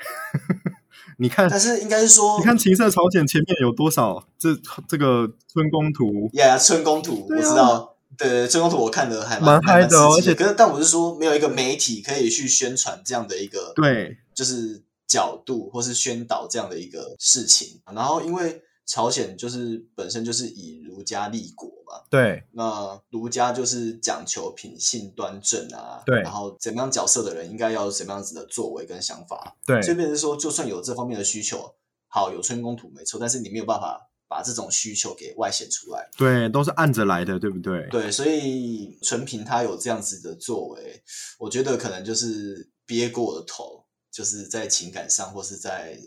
[1.19, 4.55] 你看，但是应该是说，你看情色朝鲜前面有多少这
[4.89, 17.81] 这个春宫图，呀呀，春宫图、啊我知道，对春宫图我看的还蛮嗨的而且可是但我是说，没有一个媒体可以去宣传这样的一个对，就是角度，或是宣导这样的一个事情。
[17.95, 26.21] 然后因为朝鲜就是本身就是以儒家立国嘛，对，那儒家就是讲求品性端正啊，对。
[26.21, 31.75] 然后怎么样角色的人应该要有什么样子的作为跟想法，对，所以变成说，就算有这方面的需求，
[32.09, 36.09] 好有春宫图没错，但是你没有办法把这种需求给外显出来。
[36.19, 37.89] 对，都是按着来的，对不对？
[37.91, 41.03] 对，所以纯平他有这样子的作为，
[41.39, 45.99] 我觉得可能就是憋过了头，就是在情感上或是在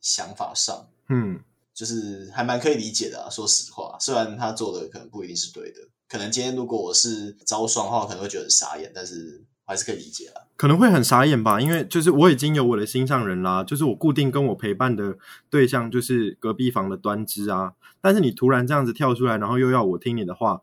[0.00, 1.40] 想法上，嗯，
[1.74, 3.30] 就是还蛮可以理解的啊。
[3.30, 10.42] 说实话，虽然他做的可能不一定是对的，可能今天如果我是招双的话，可能会觉得很傻眼，但是还是可以理解啊。
[10.56, 15.16] 可能会很傻眼吧，因为就是我已经有我的心上人啦，就是我固定跟我陪伴的
[15.50, 20.62] 对象就是隔壁房的端枝啊，但是你突然这样子跳出来，然后又要我听你的话，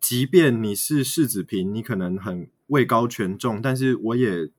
[0.00, 4.50] 即便你是世子平，你可能很位高权重，但是我也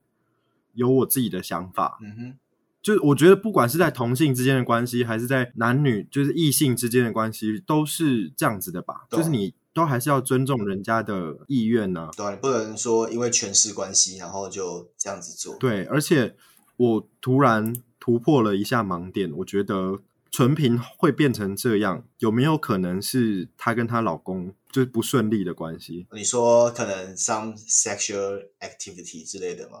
[0.72, 2.38] 有我自己的想法，嗯哼，
[2.82, 15.56] 就是我觉得不管是在同性之间的关系，还是在男女就是异性之间的关系，都是这样子的吧，就是你都还是要尊重人家的意愿呢、对啊，你不能说因为权势关系，然后就这样子做。
[15.58, 16.34] 对，而且
[16.76, 26.06] 我突然突破了一下盲点，我觉得纯平会变成这样，有没有可能是她跟她老公就是不顺利的关系？
[26.12, 29.78] 你说可能 some sexual activity 之类的吗？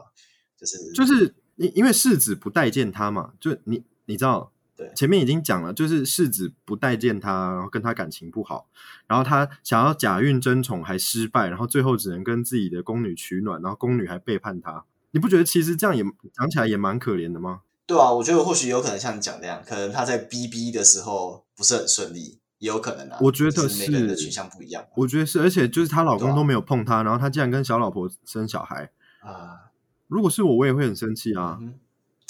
[0.58, 4.50] 就是就是因因为世子不待见他嘛，就你你知道。
[4.76, 8.66] 对前面已经讲了，就是世子不待见他，然后跟他感情不好，
[9.06, 14.86] 然后他想要假孕争宠还失败，然后最后只能跟自己的宫女取暖，然后宫女还背叛他。
[15.10, 17.60] 你不觉得其实这样也讲起来也蛮可怜的吗？
[17.86, 23.18] 对啊，我觉得或许有可能像你讲那样，可能他在 BB 的时候不是很顺利，也有可能啊。
[23.20, 28.90] 我觉得就是每个人的是取向不一样嘛我觉得是，而且就是她老公都没有碰她，然后她竟然跟小老婆生小孩。
[29.20, 29.68] 啊。
[30.10, 31.58] 如果是我，我也会很生气啊。
[31.60, 31.74] 嗯，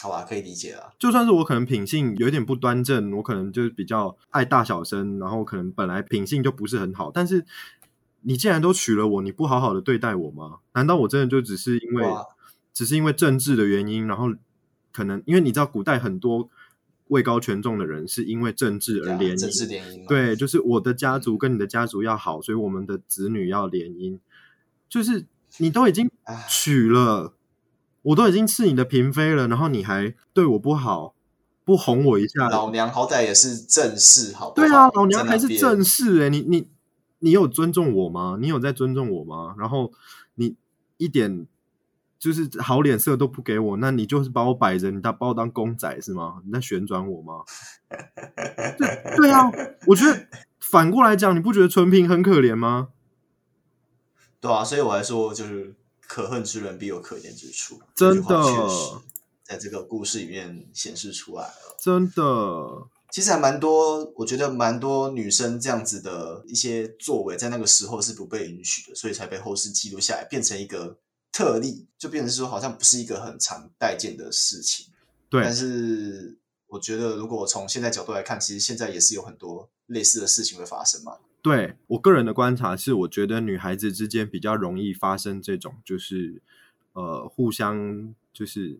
[0.02, 0.92] 好吧，可以理解啊。
[0.98, 7.44] 就算是我可能品性有点不端正，我可能就是比较爱大小声，然后可能本来品性就不是很好，但是
[8.22, 10.58] 你既然都娶了我，你不好好的对待我吗？
[10.74, 12.06] 难道我真的就只是因为
[12.72, 14.32] 只是因为政治的原因，然后
[14.92, 16.48] 可能因为你知道古代很多
[17.08, 20.06] 位高权重的人是因为政治而联政治姻，联姻。
[20.06, 24.18] 对，就是我的家族跟你的家族要好，所以我们的子女要联姻。
[24.88, 25.24] 就是
[25.58, 26.10] 你都已经
[26.48, 27.34] 娶了，
[28.02, 31.14] 我都已经是你的嫔妃了，然后你还对我不好，
[31.64, 32.48] 不哄我一下。
[32.48, 34.66] 老娘好歹也是正室，好不好？
[34.66, 36.68] 对啊，老娘在那边还是正室哎、你你
[37.18, 38.38] 你有尊重我吗？
[38.40, 39.54] 你有在尊重我吗？
[39.58, 39.92] 然后
[40.36, 40.56] 你
[40.96, 41.46] 一点
[42.18, 46.40] 就是好脸色都不给我，那你就是把我摆着，你当把我当公仔是吗？
[46.46, 47.44] 你在旋转我吗？
[48.78, 49.50] 对对啊，
[49.86, 50.26] 我觉得
[50.58, 52.88] 反过来讲，你不觉得纯平很可怜吗？
[54.40, 55.74] 对啊，所以我还说就是
[56.10, 59.00] 可恨之人必有可怜之处，真的确实
[59.44, 61.76] 在这个故事里面显示出来了。
[61.78, 70.98] 真的，其实还蛮多，我觉得蛮多女生这样子的一些作为，在那个时候是不被允许的，所以才被后世记录下来，变成一个
[71.30, 74.86] 特例，就变成说好像不是一个很常待见的事情。
[75.28, 76.36] 对但是
[76.66, 81.18] 我觉得，如果从现在角度来看，其实现在也是有很多类似的事情会发生嘛。
[81.42, 86.42] 对我个人的观察是，我觉得女孩子之间比较容易发生这种，就是
[86.92, 88.78] 呃，互相就是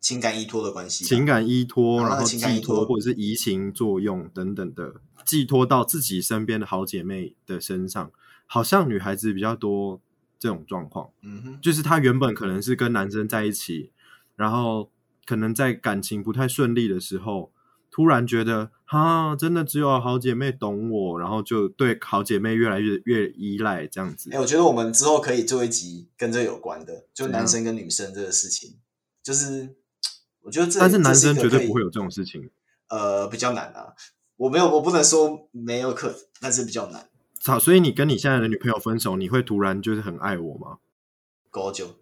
[0.00, 2.84] 情感依托的关系，情感依托，啊然后情感依寄托托。
[2.86, 8.10] 或者是移情作用等等的，寄托到自己身边的好姐妹的身上，
[8.46, 10.00] 好像女孩子比较多
[10.38, 11.10] 这种状况。
[11.22, 13.90] 嗯哼，就是她原本可能是跟男生在一起，
[14.36, 14.90] 然后
[15.24, 17.52] 可能在感情不太顺利的时候，
[17.92, 24.40] 突然觉得哈，真的只有好姐妹懂我，然后就对好姐妹越来越越依赖这样子哎、。
[24.40, 28.78] 我觉得我们之后可以做一集跟这有关的，就男生跟女生这个事情，
[29.22, 29.76] 就是
[30.40, 32.50] 我觉得这但是男生绝对不会有这种事情。
[32.88, 33.94] 呃比较难啊。
[34.36, 37.08] 我没有，我不能说没有可能，但是比较难。
[37.44, 40.78] 好，所以你跟你现在的女朋友分手，你会突然就是很爱我吗？
[41.50, 41.86] 高就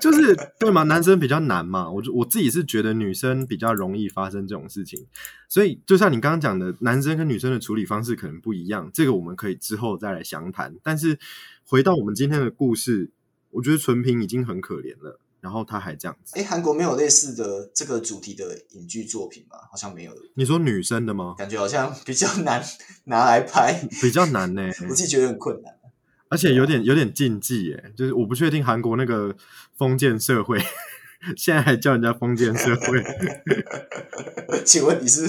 [0.00, 1.90] 就是对嘛，男生比较难嘛。
[1.90, 5.06] 我就我自己是觉得女生比较容易发生这种事情，
[5.48, 10.74] 所以就像你刚刚讲的，男生跟女生的处理方式可能不一样，这个我们可以之后再来详谈。
[10.82, 11.18] 但是
[11.64, 13.10] 回到我们今天的故事，
[13.50, 16.38] 我觉得纯平已经很可怜了，然后他还这样子。
[16.38, 19.58] 哎，韩国没有类似的这个主题的影剧作品吗？
[19.70, 21.34] 好像没有，你说女生的吗？
[21.38, 22.62] 感觉好像比较难
[23.04, 25.73] 拿来拍，比较难呢、 我自己觉得很困难。
[26.34, 29.36] 而且有点有点禁忌耶，就是我不确定韩国那个
[29.78, 30.58] 封建社会
[31.36, 33.00] 现在还叫人家封建社会。
[34.66, 35.28] 请问你是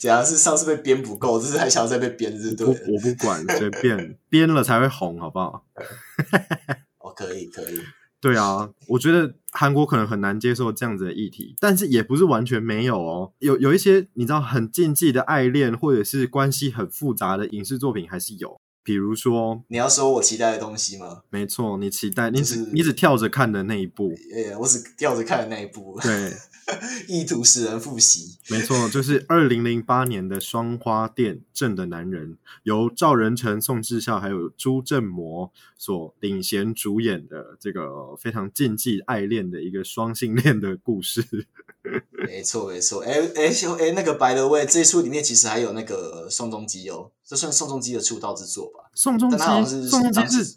[0.00, 0.24] 怎样？
[0.24, 2.72] 是上次被编不够，这是还想要再被编，是对我？
[2.72, 5.64] 我不管，随便编了才会红，好不好？
[7.02, 7.80] 哦，可以可以，
[8.20, 13.32] 对啊，我觉得韩国可能很难接受这样子的议题，但是也不是完全没有哦。
[13.40, 18.60] 有有一些你知道很禁忌的爱恋，或者是关系很复杂的影视作品还是有。
[18.84, 21.22] 比如说，你要说我期待的东西吗？
[21.30, 26.32] 没错，你期待你只、就是你只跳着看的那一部，呃，我只跳着看的那一部，对，
[27.08, 28.36] 意图使人复习。
[28.50, 32.32] 没错，就是二零零八年的《双花店镇的男人》，
[32.64, 41.46] 由赵仁成、宋智孝还有朱正模所领衔主演的这个非常禁忌爱恋的一个双性恋的故事。
[42.26, 48.90] 没 错没错，哎哎哎，那个白的味这一出里面其实还有那个宋仲基哦，这算宋仲基的出道之作吧？
[48.94, 50.56] 宋仲基但他好像是，宋仲基是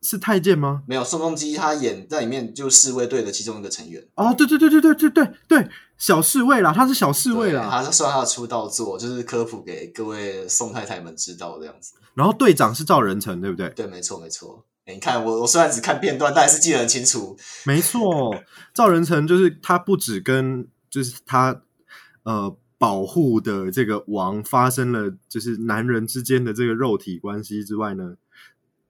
[0.00, 0.82] 是太监吗？
[0.88, 4.02] 没有，宋仲基他演在里面就侍卫队的其中一个成员。
[4.14, 5.68] 哦，对对对对对对对对，
[5.98, 7.68] 小侍卫啦，他是小侍卫啦。
[7.70, 11.92] 他算他的出道作，就是科普给各位宋太太们知道这样子。
[12.14, 13.68] 然后队长是赵仁成，对不对？
[13.70, 14.64] 对，没错没错。
[14.92, 17.36] 诶你看我，我虽然只看片段，但还是记得很清楚。
[17.64, 18.34] 没错，
[18.74, 21.62] 赵仁成就是他不止跟就是他
[22.24, 28.16] 呃保护的这个王发生了就是男人之间的这个肉体关系之外呢，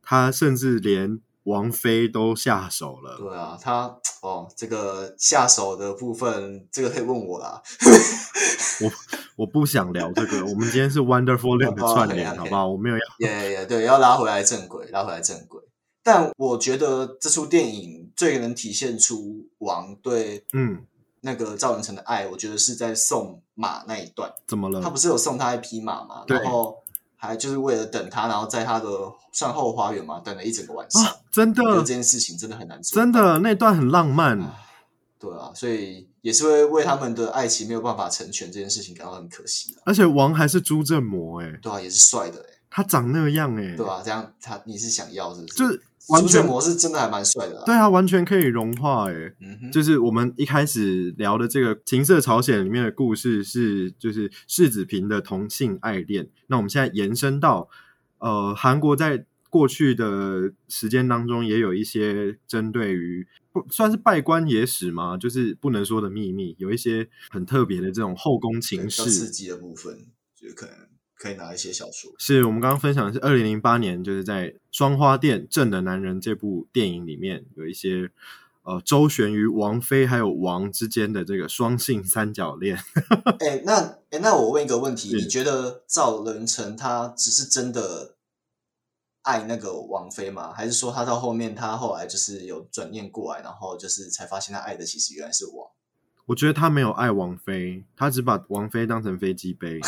[0.02, 3.16] 他甚至连王妃都下手了。
[3.18, 7.62] 对啊，他哦，这个下手的部分，这个可以问我啦。
[8.80, 8.90] 我
[9.36, 12.68] 我不想聊这个，我们今天是 Wonderful Land 的串联好不好？
[12.68, 15.60] 我没有要也也对，要拉回来正轨，拉回来正轨。
[16.02, 20.84] 但我觉得这出电影最能体现出王对嗯，
[21.20, 24.32] 那个赵文成的爱，我觉得是在送马那一段。
[24.46, 24.80] 怎么了？
[24.80, 26.76] 他不是有送他一匹马吗，对然后
[27.16, 28.88] 还就是为了等他，然后在他的
[29.32, 31.04] 算后花园嘛，等了一整个晚上。
[31.04, 34.40] 啊，真的这件事情真的很难做，真的那段很浪漫。
[34.40, 34.58] 唉
[35.22, 39.86] 对啊，所以也是会为他们的爱情没有办法成全这件事情感到很可惜啊。
[39.86, 45.54] 而且王还是朱正模，哎，对啊，也是帅的哎、他长那样，哎，对啊，这样他你是想要是不是？
[45.54, 47.62] 就是完全模式真的还蛮帅的啦。
[47.64, 49.14] 对啊，完全可以融化，哎。
[49.40, 56.28] 嗯哼，就是我们一开始聊的这个《情色朝鲜》里面的故事是，就是世子平的同性爱恋。
[56.48, 57.68] 那我们现在延伸到，
[58.18, 69.28] 呃，韩国在过去的时间当中也有一些针对于不算是拜官野史嘛，就是不能说的秘密，有一些很特别的这种后宫情比较刺。
[69.30, 70.74] 激的部分，就可能
[71.22, 72.10] 可以拿一些小说。
[72.18, 78.10] 是我们刚刚分享的是二零零八年，就是在《双花店正的男人》这部电影里面有一些
[78.64, 82.76] 呃周旋于王菲还有王之间的这个双性三角恋。
[83.38, 88.16] 哎、那哎、那我问一个问题，你觉得赵仁成他只是真的
[89.22, 90.52] 爱那个王菲吗？
[90.52, 95.68] 还是说他到后面他后来就是有转念过来，然后就是才发现他爱的其实原来是王？
[96.32, 99.78] 我觉得他没有爱王菲，他只把王菲当成飞机杯，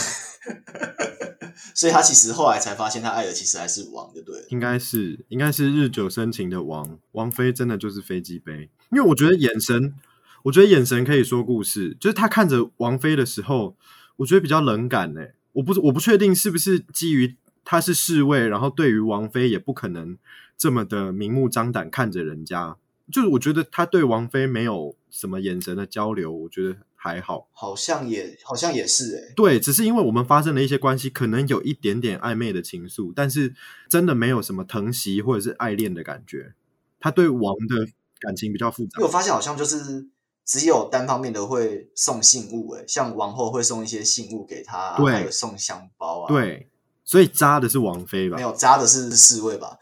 [1.75, 4.47] 所以他其实后来才发现，他爱的其实还是王，就对了。
[4.51, 6.99] 应该是应该是日久生情的王。
[7.13, 9.95] 王菲真的就是飞机杯，因为我觉得眼神，
[10.43, 11.97] 我觉得眼神可以说故事。
[11.99, 13.75] 就是他看着王菲的时候，
[14.17, 15.23] 我觉得比较冷感呢。
[15.53, 20.19] 我不我不确定是不是基于他是侍卫，然后对于王菲也不可能
[20.59, 22.77] 这么的明目张胆看着人家。
[23.13, 27.49] 就是我觉得他对王菲没有什么眼神的交流，我觉得还好。
[27.53, 33.55] 好像也好像也是哎、对，只是因为我们发生了一些关系，可能有一点点暧昧的情愫，但是
[33.91, 36.55] 真的没有什么疼惜或者是爱恋的感觉。
[36.99, 37.87] 他对王的
[38.19, 40.09] 感情比较复杂因为我发现好像就是
[40.47, 46.71] 只有单方面的会送信物哎、像王后会送一些信物给他、啊，对还有送香包啊。，对，
[47.05, 48.43] 所以渣的是王菲吧没？
[48.43, 49.79] 有扎的是侍卫吧？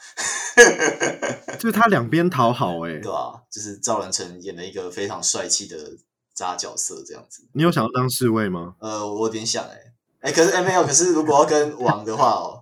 [1.58, 5.76] 就是他两边讨好、欸，对吧、就是赵仁成演了一个非常帅气的
[6.34, 7.44] 渣角色，这样子。
[7.52, 8.74] 你有想要当侍卫吗？
[8.80, 9.78] 呃，我有点想哎、
[10.20, 12.61] 哎、可是哎、没有，可是如果要跟王的话哦，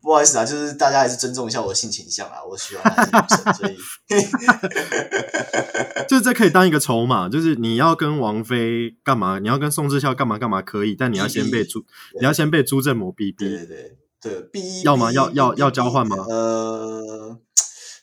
[0.00, 3.76] 不好意思啊，就是大家还是尊重一下我的性倾向啊，我喜欢他是女生，所以
[6.08, 9.38] 就是这可以当一个筹码，就是你要跟王菲干嘛？
[9.38, 11.84] 你要跟宋智孝干嘛干嘛可以，但你要先被朱，
[12.20, 13.48] 你要先被朱正模逼逼。
[13.48, 17.38] 对对对对，B 要吗要要要交换吗呃，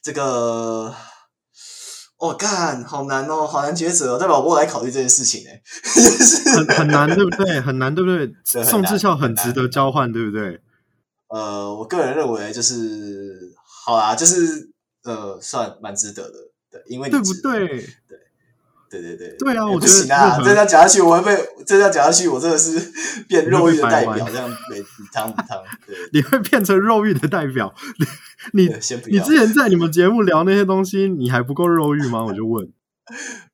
[0.04, 0.94] 这个。
[2.18, 5.62] 我、哦、干，好难哦，好难抉择哦，代表我来考虑这件事情哎，
[5.94, 7.60] 就是很很难，对不对？
[7.60, 8.34] 很难，对不对？
[8.64, 10.62] 宋智孝很值得交换，对不对？
[11.36, 13.54] 呃，我个人认为就是
[13.86, 14.70] 好啦，就是
[15.04, 16.38] 呃，算蛮值得的，
[16.72, 17.52] 对，因为你对不值得？
[17.52, 17.90] 对？
[18.88, 22.80] 对对对，对啊我觉得行啊，这样讲下去，我会被这样讲下去，我真的是
[23.28, 24.82] 变肉欲的代表，这样没
[25.12, 27.74] 汤母汤，对， 你会变成肉欲的代表。
[28.54, 29.22] 你 对先不要。
[29.22, 32.24] 你之前在你们节目聊那些东西，你还不够肉欲吗？
[32.24, 32.72] 我就问。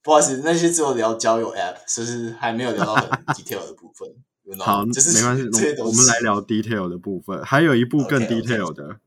[0.03, 4.07] 不好意思，那些只有聊交友 App，就是还没有聊到很 detail 的部分。
[4.43, 5.43] You know，好，就是没关系，
[5.79, 7.41] 我我们来聊 detail 的部分。
[7.43, 8.97] 还有一部更 detail 的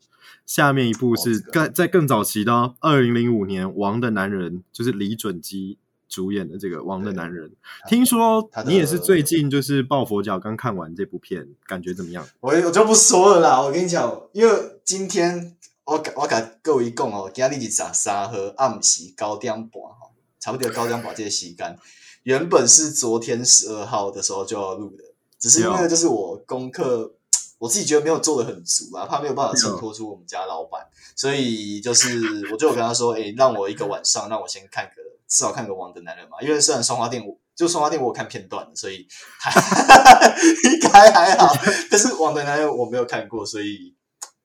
[0.46, 5.78] 下面一部哦是这个更在更早期的哦二零零五年《王的男人》，就是李准基
[6.08, 7.48] 主演的这个《王的男人》。
[7.88, 12.26] 听说你也是最近就是抱佛脚刚看完这部片，感觉怎么样？
[12.40, 14.52] 我我就不说了啦，我跟你讲，因为
[14.84, 21.78] 今天我甲我甲各位讲哦，今日是十三号暗时高点半吼，差不多高点半这个时间，
[22.24, 25.04] 原本是昨天十二号的时候就要录的，
[25.44, 27.14] 只是因为就是我功课
[27.60, 30.80] 我自己觉得没有做的很足啊，怕没有办法衬托出我们家老板，
[31.14, 32.18] 所以就是
[32.50, 39.06] 我就有跟他说，诶、让我一个晚上，让我先看个至少看个《王的男人》嘛，因为虽然双花店我就双花店我有看片段，所以
[39.38, 39.52] 还
[40.72, 41.54] 应该还好，
[41.90, 43.94] 但是《王的男人》我没有看过，所以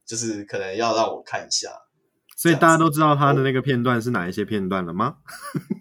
[0.05, 1.69] 就是可能要让我看一下。
[2.41, 5.15] 所以大家都知道他的那个片段是哪一些片段了吗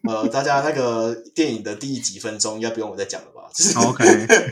[0.08, 3.48] 呃，大家那个电影的第几分钟应该不用我再讲了吧？
[3.54, 4.04] 就是？OK，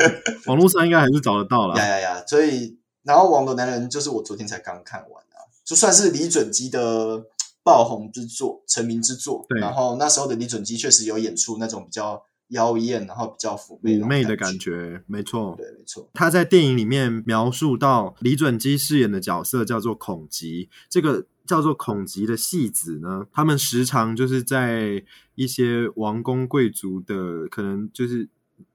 [0.47, 1.85] 网络上应该还是找得到呀啦。
[1.85, 2.25] 呀呀！
[2.25, 7.25] 所以，然后《网络男人》就是我昨天才刚看完啊，就算是李准基的
[7.65, 9.45] 爆红之作、成名之作。
[9.49, 14.59] 对然后那时候的李准基确实有演出那种比较妖艳，然后比较妩媚妩媚的感感。
[14.59, 15.55] 觉，没错。
[15.57, 16.09] 对，没错。
[16.15, 28.29] 他在电影里面描述到李准基饰演的角色叫做孔吉，这个叫做孔吉的戏子呢，他们时常就是在一些王公贵族的，可能就是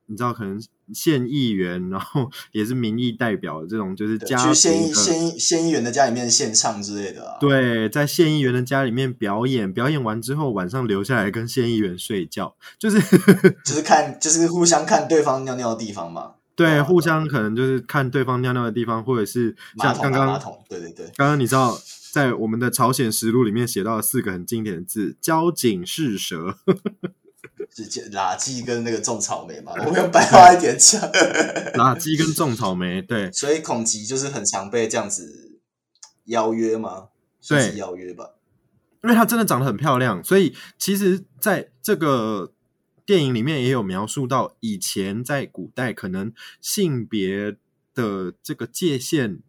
[0.07, 0.61] 你知道，可能
[0.93, 7.37] 县议员， 然后也是民意代表的这种，就是家去县议的县议县议员的家里面献唱之类的啊。
[7.39, 12.99] 对，在县议员的家里面表演，表演完之后晚上留下来跟县议员睡觉，就是
[13.65, 16.33] 就是看，就是互相看对方尿尿的地方嘛。
[16.53, 21.05] 对，啊互相可能就是看对方尿尿的地方，或者是像刚刚马桶，对对对。
[21.15, 21.79] 刚刚你知道，
[22.11, 26.57] 在我们的朝鲜实录里面写到了四个很经典的字：交警是舌。
[27.73, 30.99] 是垃圾跟那个种草莓嘛，我们用白花一点钱。
[31.75, 35.59] 垃圾跟种草莓，对所以孔吉就是很常被这样子
[36.25, 37.07] 邀约吗？
[37.39, 38.35] 算是对邀约吧。
[39.03, 42.53] 因为她真的长得很漂亮，所以其实在这个
[43.03, 47.55] 电影里面也有描述到，以前在古代可能性别
[47.95, 49.39] 的这个界限，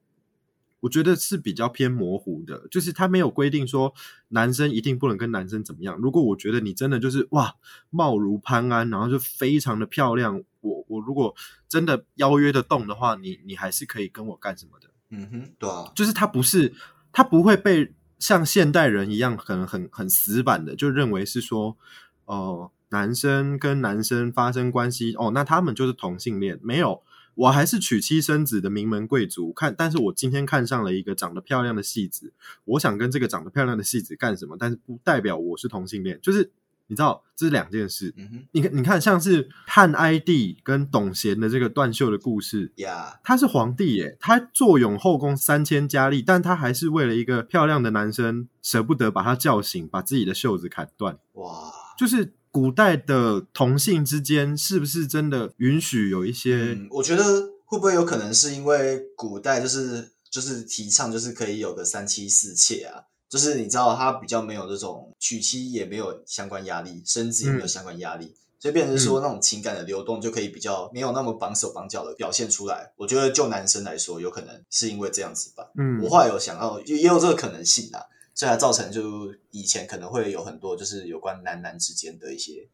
[0.82, 3.94] 我觉得是比较偏模糊的，就是他没有规定说
[4.28, 5.96] 男生一定不能跟男生怎么样。
[5.96, 7.54] 如果我觉得你真的就是哇
[7.90, 11.32] 貌如潘安，然后就非常的漂亮，我我如果
[11.68, 14.88] 真的邀约得动的话，你你还是可以跟我干什么的。
[15.10, 16.74] 嗯哼，对啊，就是他不是
[17.12, 21.76] 他不会被像现代人一样，可能很很死板的就认为是说，
[22.24, 26.58] 哦、男生跟男生发生关系，哦，那他们就是同性恋。
[26.60, 27.02] 没有，
[27.34, 29.52] 我还是娶妻生子的名门贵族。
[29.52, 32.32] 看，但是我今天看上了一个长得漂亮的戏子，
[32.64, 34.56] 我想跟这个长得漂亮的戏子干什么？
[34.58, 36.50] 但是不代表我是同性恋，就是
[36.88, 38.12] 你知道这是两件事。
[38.16, 51.18] 嗯，你看，你看，像是汉哀帝跟董贤的这个断袖的故事，呀，他是皇帝耶，他坐拥后宫三千佳丽，但他还是为了一个漂亮的男生，舍不得把他叫醒，把自己的袖子砍断。
[51.34, 56.54] 哇，就是古代的同性之间，是不是真的允许有一些？
[56.54, 57.24] 嗯，我觉得
[57.64, 68.34] 会不会有可能是因为古代就是就是提倡就是可以有个三妻四妾啊，就是你知道他比较没有这种娶妻也没有相关压力，生子也没有嗯相关压力。
[68.60, 72.92] 所以变成是说，那种情感的流动就可以比较没有那么绑手绑脚的表现出来。
[72.96, 75.68] 我觉得就男生来说，有可能是因为这样子吧。
[75.76, 77.98] 嗯我后来有想到，也也有这个可能性啊，
[78.34, 82.68] 所以才造成就以前可能会有很多就是有关男男之间的一些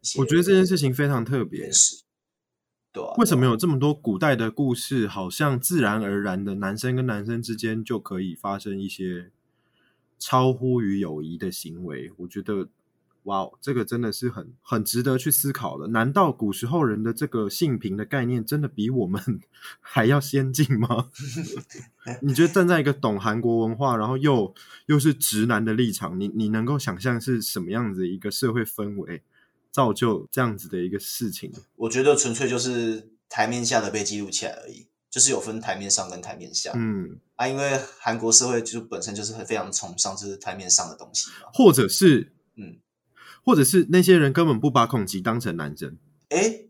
[0.00, 0.20] 一些。
[0.20, 1.70] 我觉得这件事情非常特别
[2.92, 9.32] 对啊，为什么有这么多古代的故事，好像自然而然的男生跟男生之间就可以发生一些
[10.16, 12.12] 超乎于友谊的行为？
[12.18, 12.68] 我觉得，
[13.24, 15.88] 哇，哦这个真的是很很值得去思考的。
[15.88, 19.20] 难道古时候人的这个性平的概念真的比我们
[19.80, 21.10] 还要先进吗？
[22.22, 24.54] 你觉得站在一个懂韩国文化，然后又
[24.86, 29.22] 又是直男的立场，你你能够想象是什么样子一个社会氛围，
[29.70, 31.52] 造就这样子的一个事情？
[31.76, 41.48] 我觉得纯粹就是台面下的被记录起来而已，就是有分台面上跟台面下、嗯，啊，因为韩国社会就本身就是很非常崇尚就是台面上的东西嘛。
[41.54, 42.76] 或者是，嗯，
[43.44, 45.96] 或者是那些人根本不把孔吉当成男生，
[46.30, 46.60] 哎，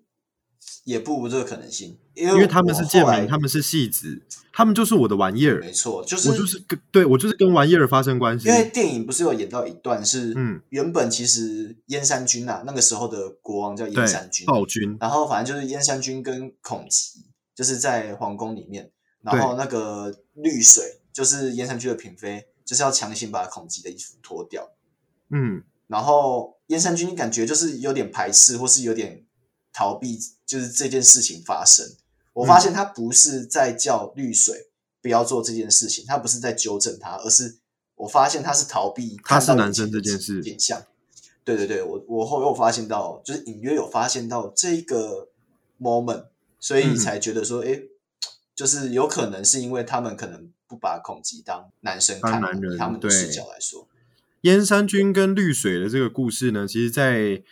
[0.84, 4.22] 也不无这个可能性，因为因为他们是贱民，他们是戏子，
[4.52, 8.54] 他们就是我的玩意儿，没错，就是我就是跟对我就是跟玩意儿发生关系因。
[8.54, 18.90] 为电影不是有演到一段是，嗯，原本其实燕山君啊，那个时候的国王叫燕山，君，暴君，然后反正就是燕山君跟孔吉，就是在皇宫里面，
[19.22, 24.68] 然后那个绿水就是燕山君的嫔妃，就是要强行把孔吉的衣服脱掉，
[25.30, 29.24] 嗯，然后燕山君感觉就是有点排斥，或是有点
[29.72, 31.86] 逃避，就是这件事情发生。
[32.32, 34.70] 我发现他不是在叫绿水
[35.00, 37.58] 不要做这件事情，他不是在纠正他，而是
[37.94, 40.82] 我发现他是逃避他是男生这件事景象。
[41.44, 45.28] 对对对，我我后又发现到，就是隐约有发现到这个
[45.78, 46.28] moment，
[46.58, 47.82] 所以嗯才觉得说，哎、
[48.54, 53.86] 就是有可能是因为他们可能不把孔吉当男生看，男人以他们的视角来说，
[54.44, 57.42] 燕山君跟绿水的这个故事呢，其实，在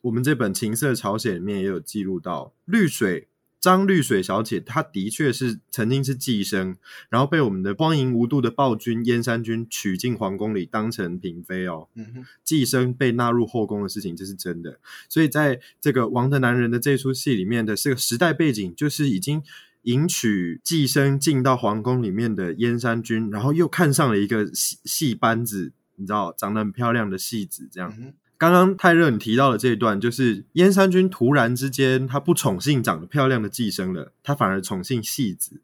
[0.00, 3.28] 我们这本《情色朝鲜》里面也有记录到，绿水
[3.60, 6.76] 张绿水小姐，她的确是曾经是寄生，
[7.10, 11.88] 然后被我们的荒淫无度的暴君燕山君娶进皇宫里当成嫔妃哦。
[11.94, 14.80] 嗯哼，寄生被纳入后宫的事情，这是真的。
[15.06, 19.42] 所以在这个《王的男人》的这出戏里面的这个时代背景，就是已经
[19.82, 27.92] 迎娶寄生进到皇宫里面的燕山君，然后又看上了一个戏戏班子，你知道长得很漂亮的戏子，这样。
[27.98, 28.14] 嗯。
[28.38, 35.60] 刚刚泰勒你提到的这一段，就是燕山君突然之间他不宠幸长得漂亮的寄生了，他反而宠幸戏子，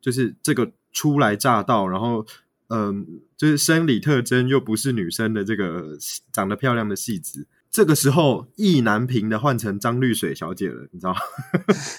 [0.00, 2.26] 就是这个初来乍到，然后
[2.66, 3.06] 嗯，
[3.36, 5.96] 就是生理特征又不是女生的这个
[6.32, 7.46] 长得漂亮的戏子。
[7.76, 11.20] 这个时候，意难平的换成张绿水小姐了，你知道吗？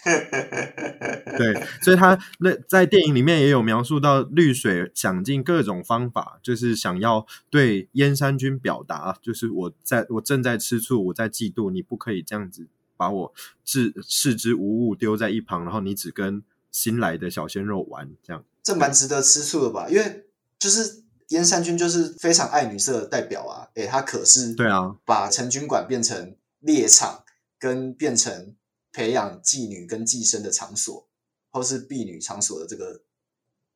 [1.38, 1.54] 对，
[1.84, 12.66] 所以他那在电影里面也有描述到绿水想尽各种方法，就是想要对燕山君表达，就是我在我正在吃醋，我在嫉妒，你不可以这样子
[12.98, 13.32] 把我
[13.64, 18.44] 置视之无物丢在一旁，然后你只跟新来的小鲜肉玩，这样。
[18.64, 19.88] 这蛮值得吃醋的吧？
[19.88, 20.26] 因为
[20.58, 27.24] 就是燕山君就是非常爱女色的代表啊，诶，他可是对啊，把成军馆变成猎场，
[27.60, 28.56] 跟变成
[28.94, 31.08] 培养妓女跟寄生的场所，
[31.52, 33.02] 或是婢女场所的这个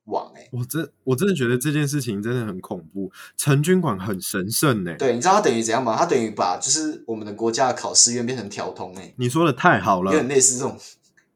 [0.06, 4.95] 网，诶，我真我真的觉得这件事情真的很恐怖，成军馆很神圣呢。
[4.97, 5.95] 对，你知道他等于怎样吗？
[5.97, 10.80] 他等于把就是我们的国家的考试院变成调通，诶，你说的太好了有，点类似这种，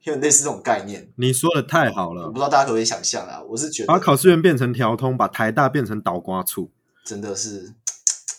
[0.05, 1.11] 有点类似这种概念。
[1.17, 3.41] 你说的太好了我不，知道大家可不可以想象啊？
[3.49, 6.71] 我是觉得把考试院变成调通，把台大变成倒瓜处。
[7.03, 7.73] 真的是，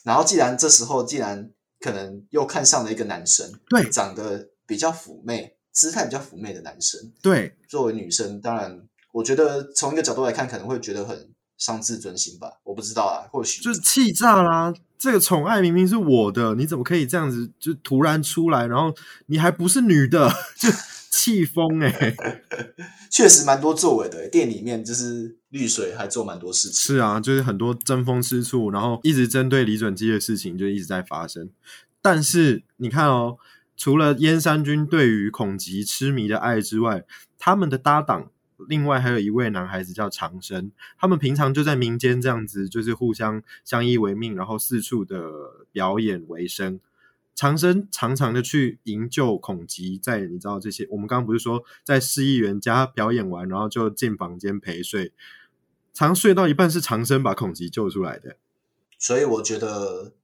[0.02, 1.50] 然后既然这时候既然
[1.80, 8.80] 可能又看上了一个男生，对长得比较妩媚、姿态比较妩媚的男生，对，作为女生，当然
[9.12, 14.74] 我觉得从一个角度来看，可能会觉得很伤自尊心吧，我不知道啊，或许就是气炸啦！
[14.98, 18.92] 这个宠爱明明是我的，你怎么可以这样子就突然出来，然后
[19.26, 20.68] 你还不是女的，就
[21.16, 22.14] 气疯哎！
[23.10, 24.28] 确实蛮多作为的。
[24.28, 31.48] 店里面就是绿水还做蛮多事情，是啊，就是很多争风吃醋，然后一直针对李准基的事情就一直在发生。
[32.02, 33.38] 但是你看哦，
[33.76, 37.04] 除了燕山君对于孔吉痴迷的爱之外，
[37.38, 38.30] 他们的搭档
[38.68, 45.30] 另外还有一位男孩子叫长生，他们平常就在民间这样子，就是互相相依为命，然后四处的
[45.72, 46.80] 表演为生。
[47.36, 55.12] 长生常常的去营救孔吉，在你知道这些，我们刚刚不是说在市议员家表演完，然后就进房间陪睡，
[55.92, 58.38] 常睡到一半是长生把孔吉救出来的。
[58.98, 60.14] 所以我觉得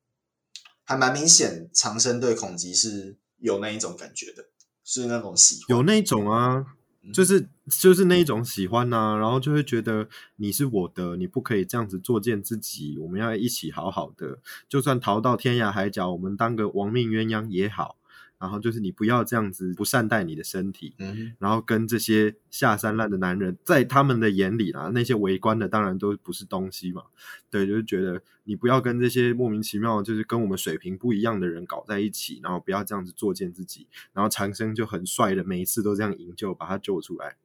[0.85, 4.47] 还蛮明显，长生对孔吉是有那一种感觉的，
[4.83, 5.77] 是那种喜欢。
[5.77, 6.67] 有那种啊，嗯
[7.13, 7.49] 就是
[7.81, 14.39] 就是那一种喜欢呐、然后就会觉得你是我的，你不可以这样子作践自己，我们要一起好好的，
[14.69, 17.97] 就算逃到天涯海角，我们当个亡命鸳鸯也好。
[18.43, 27.05] 然后就是你不要这样子不善待你的身体，嗯，然后跟这些下三滥的男人，在他们的眼里啦，那些围观的当然都不是东西嘛。
[27.49, 33.86] 对，就是觉得你不要跟这些莫名其妙，就是跟我们水平不一样的人搞在一起，然后不要这样子作践自己。
[34.12, 37.36] 然后长生就很帅的，每一次都这样营救，把他救出来。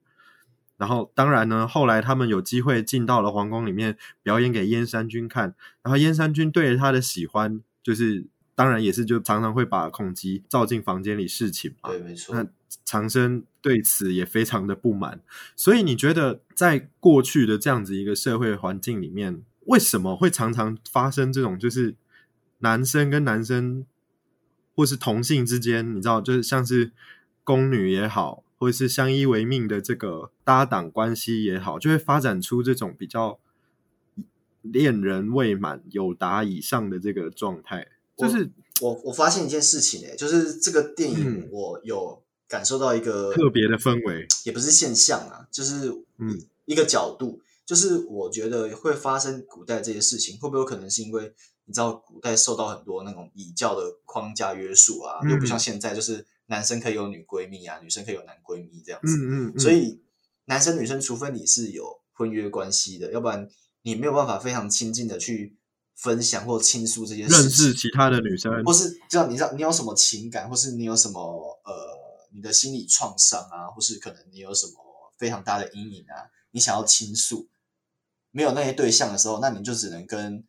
[0.78, 8.26] 然后当然呢，后来他们有机会进到了皇宫里面表演给燕山君看，然后燕山君对着他的喜欢，就是
[8.58, 11.92] 当然也是就常常会把孔吉召进房间里侍寝嘛。
[11.92, 12.36] 对，没错。
[12.36, 12.50] 那
[12.84, 15.22] 长生对此也非常的不满，
[15.56, 21.94] 所以你觉得在过去的这样子一个社会环境里面，为什么会常常发生这种就是
[22.62, 23.86] 男生跟男生
[24.76, 26.92] 或是同性之间，你知道，就是像是
[27.44, 33.40] 宫女也好，或者是相依为命的这个搭档关系也好，就会发展出这种比较
[34.64, 37.88] 恋人未满、有达以上的这个状态，
[38.18, 38.52] 就是
[38.82, 41.50] 我我发现一件事情、欸，就是这个电影嗯。
[41.52, 44.28] 我有感受到一个特别的氛围。
[44.44, 46.42] 也不是现象啊，就是嗯。
[46.66, 60.02] 一个角度，就是我觉得会发生古代这些事情，会不会有可能是因为你知道古代受到很多那种礼教的框架约束啊，嗯又不像现在就是男生可以有女闺蜜啊，女生可以有男闺蜜这样子，嗯嗯嗯，所以
[60.44, 63.50] 男生女生除非你是有婚约关系的，要不然
[63.84, 65.56] 你没有办法非常亲近的去
[65.98, 71.20] 分享或倾诉这些事情，认识其他的女生，或是知道，你知道你有什么情感，或是你有什么
[71.66, 71.74] 呃
[72.34, 74.74] 你的心理创伤啊，或是可能你有什么
[75.18, 77.48] 非常大的阴影啊，你想要倾诉，
[78.30, 80.44] 没有那些对象的时候，那你就只能跟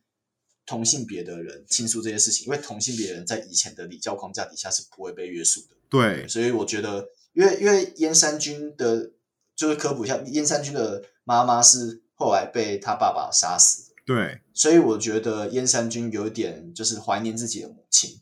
[0.67, 5.75] 同性别的人倾诉这些事情，因为同性别人在以前的礼教框架底下是不会被约束的。
[5.89, 9.09] 对，所以我觉得，因为因为燕山君的，
[9.55, 13.88] 就是科普一下，燕山君的妈妈是后来被他爸爸杀死的。
[14.09, 18.19] 对，所以我觉得燕山君有一点就是怀念自己的母亲，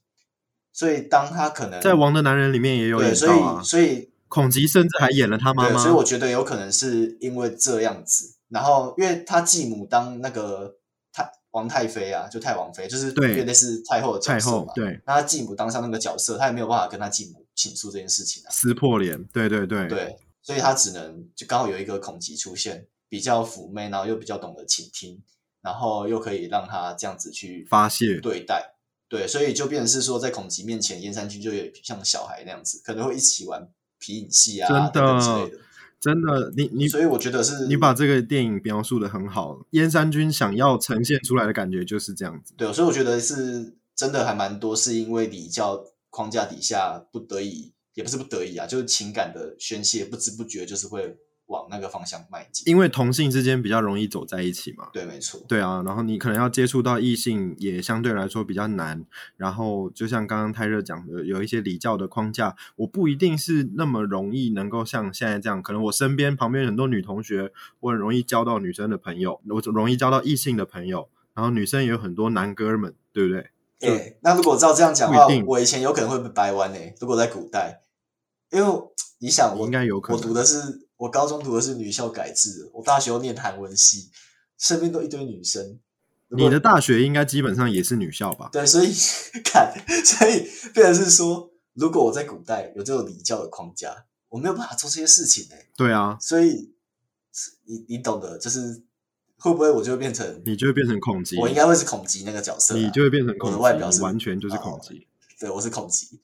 [0.73, 10.75] 所以当他可能在《王的男人》里面也有对，所演到啊以，所以孔吉甚至还演了他妈对，妈，所以我觉得有可能是因为这样子，然后因为他继母当那个
[11.13, 25.23] 太王太妃啊，就太王妃，就是对类似太后的角太后嘛，，对，那他继母当上那个角色，他也没有办法跟他继母倾诉这件事情啊，撕破脸，对对对，对，所以他只能就刚好有一个孔吉出现，比较妩媚，然后又比较懂得倾听，
[25.67, 28.75] 然后又可以让他这样子去发泄，对待。
[29.09, 33.67] 对，所以就变成是说，在孔吉面前，燕山君就有点像小孩那样子，可能会一起玩
[33.99, 35.63] 皮影戏啊真的等等之类的。
[35.99, 51.17] 真的，你你所以我觉得是你把这个电影描述的很好，燕山君想要呈现出来的感觉就是这样子，对，所以我觉得是真的还蛮多，是因为礼教框架底下不得已，也不是不得已啊，就是情感的宣泄，不知不觉就是会
[51.47, 52.63] 往那个方向迈进。
[52.69, 54.89] 因为同性之间比较容易走在一起嘛。
[54.93, 55.41] 对，没错。
[55.47, 73.49] 对啊，然后你可能要接触到异性也相对来说比较难，然后就像刚刚泰热讲的，有一些礼教的框架，我不一定是那么容易能够像现在这样，可能我身边旁边很多女同学，我很容易交到女生的朋友，我容易交到异性的朋友，然后女生也有很多男哥们，对不对？
[73.79, 76.79] 哎、那如果照这样讲的话不一定，我以前有可能会被掰弯呢。
[76.99, 77.83] 如果在古代，
[78.51, 78.81] 因为
[79.19, 84.09] 你想我，应该有可能我读的是我高中读的是女校改制，我大学又念韩文系，
[84.57, 85.79] 身边都一堆女生。
[86.29, 88.49] 你的大学应该基本上也是女校吧？
[88.51, 88.91] 对，所以
[89.45, 89.73] 看，
[90.03, 95.67] 所以变成是说，如果我在古代有这种礼教的框架，我没有办法做这些事情哎。
[95.77, 96.73] 对啊，所以
[97.65, 98.83] 你你懂得，就是
[99.37, 105.07] 会不会我就会变成，你就会变成孔吉，我应该会是孔吉那个角色啊、你就会变成孔我的吉，外表是完全就是哦孔吉。
[105.39, 106.19] 对，我是孔吉，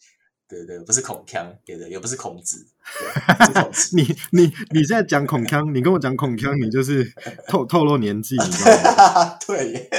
[0.53, 2.65] 对对，不是孔锵，对对，也不是孔子，
[2.99, 3.95] 对，是孔吉。
[4.31, 7.11] 你你你现在讲孔锵，你跟我讲孔锵，你就是
[7.47, 9.37] 透透露年纪，你知道吗？
[9.45, 9.89] 对耶，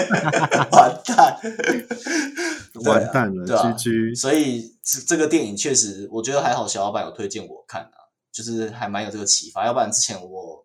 [0.70, 1.38] 完蛋，
[2.84, 4.14] 完蛋了，对啊居居。
[4.14, 9.66] 所以这这个电影确实，我觉得还好，小老板有推荐我看啊，就是还蛮有这个启发。
[9.66, 10.64] 要不然之前我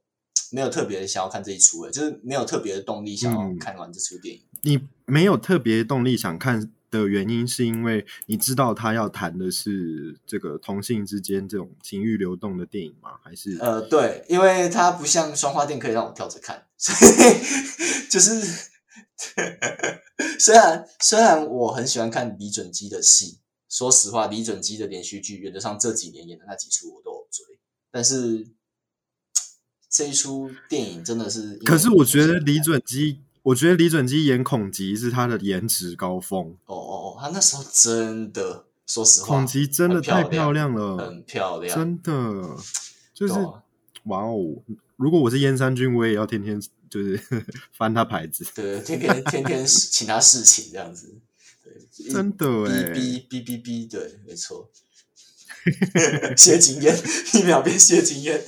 [0.51, 4.41] 没有特别想要看这一出，诶，就是没有特别的动力想要嗯看完这出电影。
[4.61, 13.11] 你没有特别动力想看的原因，是因为你知道他要谈的是这个同性之间这种情欲流动的电影吗？
[13.23, 18.41] 还是呃，对，因为它不像双花店可以让我跳着看，所以就是
[20.39, 27.59] 虽然虽然我很喜欢看李准基的戏，说实话，李准基的连续剧原则上这几年演的那几出我都有追，
[27.91, 28.47] 但是
[29.89, 42.57] 这一出电影真的是，可是我觉得李准基，我觉得李准基演孔吉是他的颜值高峰，哦哦哦，他那时候真的，说实话，孔吉真的太漂亮亮，了，很漂亮，真的
[43.13, 43.33] 就是
[44.03, 44.61] 哇哦！
[44.97, 47.19] 如果我是燕山君，我也要天天就是
[47.71, 51.15] 翻他牌子，对，天天天天请他侍寝这样子，
[51.63, 54.69] 对，真的哎哔哔哔哔哔，对，没错，
[56.35, 56.97] 谢金燕，
[57.33, 58.43] 一秒变谢金燕。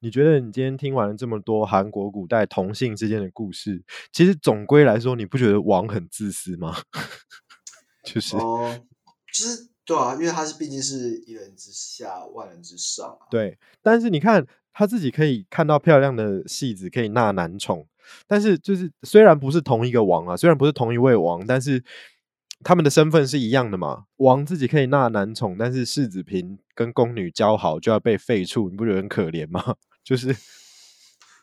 [0.00, 3.82] 你觉得你今天听完了这么多韩国古代同性之间的故事，
[4.12, 6.76] 其实总归来说，你不觉得王很自私吗？
[8.04, 8.78] 就是、哦，
[9.32, 13.26] 就是对啊，因为他是毕竟是一人之下，万人之上啊。
[13.30, 17.86] 对，但是你看他自己可以看到漂亮的戏子，可以纳男宠，
[18.26, 21.82] 但是就是虽然不是同一个王啊，虽然不是同一位王，但是
[22.64, 24.04] 他们的身份是一样的嘛。
[24.16, 29.76] 王自己可以纳男宠，但是世子嫔跟宫女交好就要被废黜，你不觉得很可怜吗？
[30.02, 30.34] 就是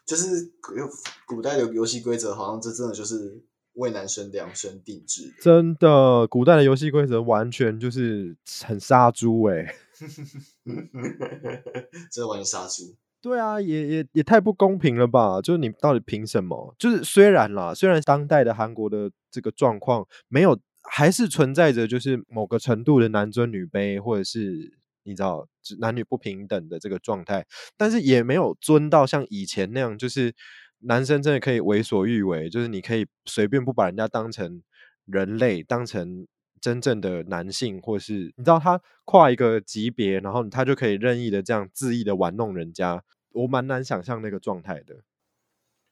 [0.06, 3.42] 就是古古代的游戏规则，好像这真的就是
[3.74, 5.34] 为男生量身定制的。
[5.42, 8.36] 真的，古代的游戏规则完全就是
[8.66, 9.76] 很杀猪哎、
[12.12, 12.96] 真的完全杀猪。
[13.22, 15.40] 对啊，也也也太不公平了吧！
[15.42, 16.76] 就是你到底凭什么？
[16.78, 25.48] 就是虽然啦，虽然当代的韩国的这个状况没有，还是存在着就是某个程度的男尊女卑，或者是你知道
[25.80, 27.46] 男女不平等的这个状态，
[27.78, 30.34] 但是也没有尊到像以前那样，就是
[30.80, 34.62] 男生真的可以为所欲为，就是你可以随便不把人家当成
[35.06, 36.28] 人类，当成
[36.62, 45.04] 真正的男性，或是你知道他跨一个级别，然后他就可以任意的这样恣意的玩弄人家，我蛮难想象那个状态的。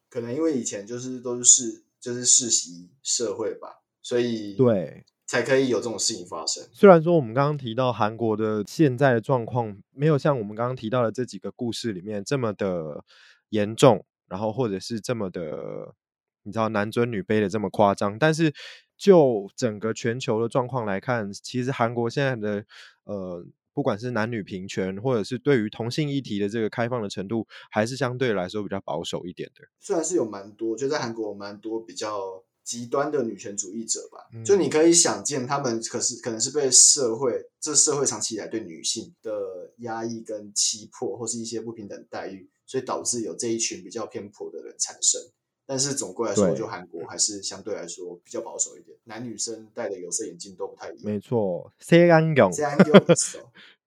[0.10, 6.64] 可能因为以前就是都是世就是世袭社会吧，所以对，才可以有这种事情发生。
[6.72, 13.04] 虽然说我们刚刚提到韩国的现在的状况没有像我们刚刚提到的这几个故事里面这么的
[13.50, 15.96] 严重，然后或者是这么的
[16.44, 18.54] 你知道男尊女卑的这么夸张，但是
[18.98, 22.66] 就整个全球的状况来看，其实韩国现在的
[23.04, 23.46] 呃。
[23.74, 29.62] 不管是男女平权，或者是对于同性议题的这个开放的程度，还是相对来说比较保守一点的。
[29.80, 45.22] 虽然是有蛮多，就在韩国有蛮多比较极端的女权主义者吧，就你可以想见，他们可是可能是被社会这社会长期以来对女性的压抑跟欺迫，或是一些不平等待遇，所以导致有这一群比较偏颇的人产生。
[45.66, 51.02] 但是总归来说，就韩国还是相对来说比较保守一点，男女生戴的有色眼镜都不太一样。
[51.04, 53.16] 没错， 色眼镜，色眼镜，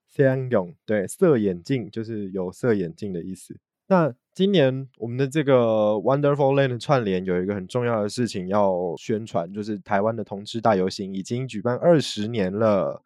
[0.08, 3.54] 色眼镜，对，色眼镜就是有色眼镜的意思。
[3.94, 13.04] 那今年我们的这个 Wonderful Land 串联有一个很重要的事情要宣传，就是台湾的同志大游行已经举办二十年了。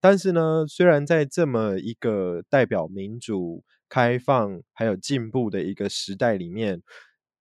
[0.00, 6.82] 但是呢，虽然在这么一个代表民主、开放还有进步的一个时代里面，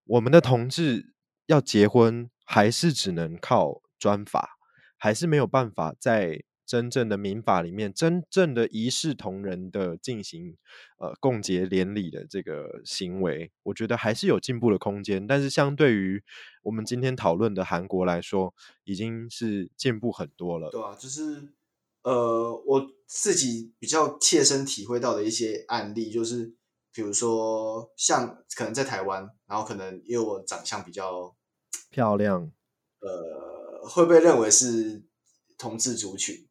[0.06, 1.16] 我们的同志
[1.48, 4.52] 要结婚还是只能靠专法，
[5.00, 6.44] 还是没有办法在
[6.74, 10.58] 真正的民法里面，真正的一视同仁的进行
[10.98, 15.28] 呃共结连理的这个行为，我觉得还是有进步的空间。
[15.28, 16.24] 但是相对于
[16.64, 18.56] 我们今天讨论的韩国来说，
[18.86, 20.72] 已经是进步很多了。
[20.72, 21.54] 对啊，就是
[22.02, 26.56] 呃，我自己比较切身体会到的一些案例，就是
[26.92, 31.36] 比如说像可能在台湾，然后可能因为我长相比较
[31.92, 32.52] 漂亮，
[33.02, 35.04] 呃，会被认为是
[35.56, 36.48] 同志族群，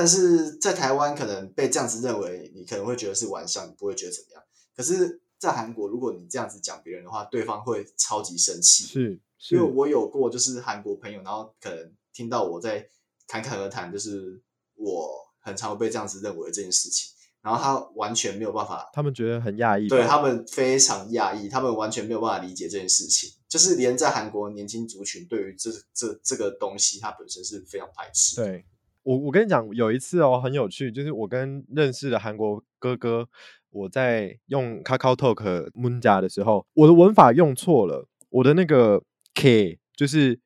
[0.00, 4.42] 但是在台湾可能被这样子认为，你可能会觉得是玩笑，你不会觉得怎么样。
[4.74, 8.84] 可是，在韩国，如果你这样子讲别人的话，对方会超级生气。
[8.84, 12.88] 是是因为我有过就是韩国朋友，然后可能听到我在
[13.28, 14.40] 侃侃而谈，就是
[14.74, 28.64] 我很常被这样子认为这件事情，然后他完全没有办法，他们觉得很讶异吧，对他们非常讶异，他们完全没有办法理解这件事情，就是连在韩国年轻族群对于这这这个东西，它本身是非常排斥。，对
[29.02, 33.28] 我，我跟你讲，有一次哦，很有趣，就是我跟认识的韩国哥哥，
[33.70, 39.02] 我在用 Kakao Talk Munja 的时候，我的文法用错了，我的那个
[39.34, 40.38] K 就是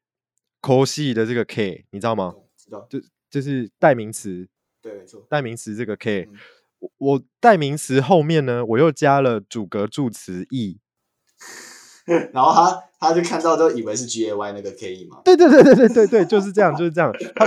[0.61, 2.35] 口系的这个 K，你知道吗？
[2.57, 2.87] 知道？
[2.89, 3.01] 就
[3.31, 4.49] 就是代名词，
[4.81, 5.27] 对，没错。
[5.29, 6.39] 代名词这个 K，、嗯
[6.81, 10.79] 我我代名词后面呢，我又加了主格助词 e，
[12.35, 17.13] 然后他他就看到都以为是 G A Y 那个 K E 嘛，对对对对对对对，就是这样，就是这样。
[17.37, 17.47] 他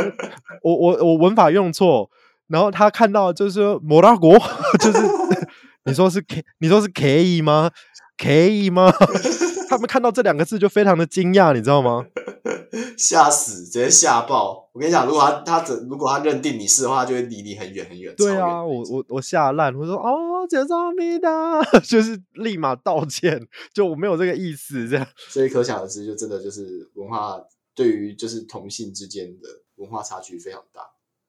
[0.64, 2.10] 我我我文法用错，
[2.47, 4.38] 然后他看到就是说摩拉国，
[4.80, 4.99] 就是
[5.86, 7.72] 你说是 K，你说是 K E 吗
[8.18, 8.91] ？K E 吗？
[9.70, 12.05] 他们看到这两个字就非常的惊讶，你知道吗？
[12.97, 14.70] 吓死，直接吓爆！
[14.74, 18.14] 我跟你讲，如果他他只如果他认定你是的话，他就会离你很远很远。
[18.18, 20.16] 对啊，我我我吓烂，我说哦，
[20.47, 21.29] 解造米的，
[21.83, 25.07] 就是立马道歉，就我没有这个意思，这样。
[25.29, 27.39] 所以可想而知，就真的就是文化
[27.75, 30.81] 对于就是同性之间的文化差距非常大，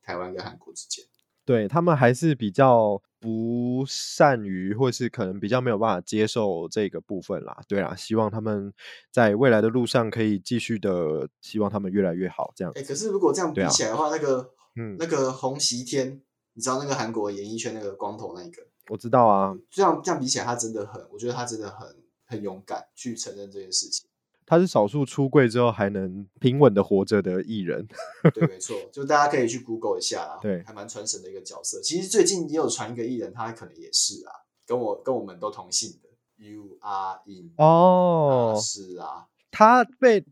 [0.03, 1.05] 台湾跟韩国之间。
[1.45, 7.63] 对他们还是比较不善于，或是可能比较没有办法接受这个部分啦。
[7.67, 8.71] 对啦，希望他们
[9.11, 12.53] 在未来的路上可以继续的，希望他们越来越好。
[12.55, 16.21] 这样哎、，可是如果这样比起来的话，那个嗯，那个洪熙天，
[16.53, 21.89] 你知道那个韩国演艺圈那个光头那一个，我知道啊，这样这样比起来，他真的很，我觉得他真的很
[22.27, 24.09] 很勇敢去承认这件事情。
[24.47, 27.87] 他是少数出柜之后还能平稳的活着的艺人。
[28.33, 31.83] 对，没错，就大家可以去 Google 一下啦，对还蛮传神的一个角色。
[31.83, 34.33] 其实最近也有传一个艺人，他可能也是啊，
[34.67, 36.09] 跟我跟我们都同姓的
[36.43, 40.25] You are In 哦啊，是啊，他被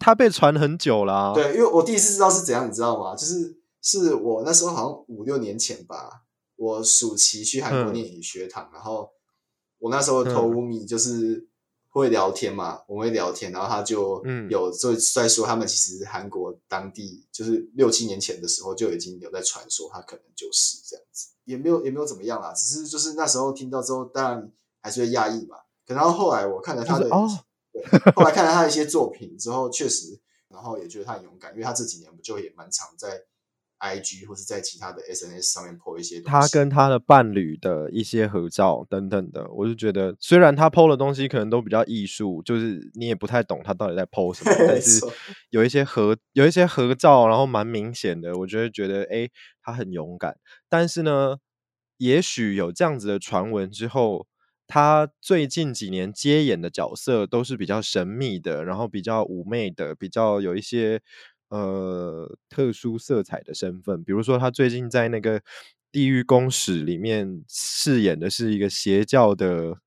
[0.00, 3.14] 他被传很久啦、对，因为我第一次知道是怎样，你知道吗？
[3.14, 6.24] 就是是我那时候好像五六年前吧，
[6.60, 7.94] 我暑期去韩国嗯。
[7.94, 9.10] 念语学堂，然后
[9.78, 11.48] 我那时候偷米就是
[11.88, 14.46] 会聊天嘛，我们会聊天，然后他就嗯。
[14.50, 24.52] 有就在说他们其实韩国当地就是六七年前的时候就已经有在传说他可能就是这样子，也没有也没有怎么样啦，只是就是那时候听到之后，当然
[24.82, 25.56] 还是会压抑嘛。
[25.86, 27.08] 可然后后来我看了他的，
[28.14, 33.24] 后来看了他的一些作品之后，确实，然后也觉得他很勇敢，因为他这几年不就也蛮常在
[33.80, 36.30] IG 或是在其他的 SNS 上面 po 一些东西。
[36.30, 45.00] 他跟他的伴侣的一些合照等等的，我就觉得虽然他 PO 的东西可能都比较艺术，就是你也不太懂他到底在 PO 什么， 但是
[45.50, 49.30] 有一些合有一些合照，然后蛮明显的，我就会觉得诶，
[49.62, 50.36] 他很勇敢。
[50.68, 51.38] 但是呢，
[51.96, 54.26] 也许有这样子的传闻之后，
[54.66, 61.00] 他最近几年接演的角色都是比较神秘的，然后比较妩媚的，比较有一些
[61.50, 64.02] 呃特殊色彩的身份。
[64.02, 65.38] 比如说，他最近在那个
[65.92, 69.78] 《地狱公使》里面饰演的是一个邪教的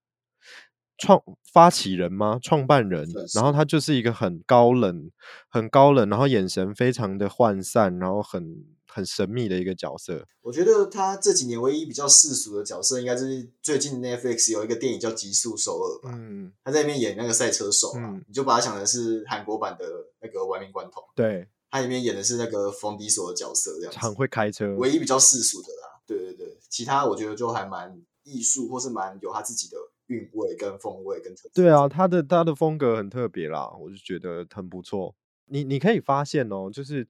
[0.98, 2.40] 创发起人吗？
[2.42, 5.10] 创办人，然后他就是一个很高冷、
[5.50, 10.26] 很高冷，然后眼神非常的涣散，然后很很神秘的一个角色。
[10.42, 19.86] 我觉得他这几年唯一比较世俗的角色，应该就是最近 Netflix 有一个电影叫《极速首尔》吧，嗯，他在里面演那个赛车手啊，嗯你就把他想成是韩国版的
[20.22, 24.76] 那个玩命关头，对，他里面演的是那个冯迪索的角色，这样子很会开车。
[24.76, 25.90] 唯一比较世俗的啦。
[26.06, 29.78] 对对对，其他我觉得就还蛮艺术，或是蛮有他自己的
[30.08, 31.52] 韵味跟风味跟特色。
[31.54, 35.16] 对啊，他的他的风格很特别啦，我就觉得很不错。
[35.46, 37.08] 你你可以发现哦，就是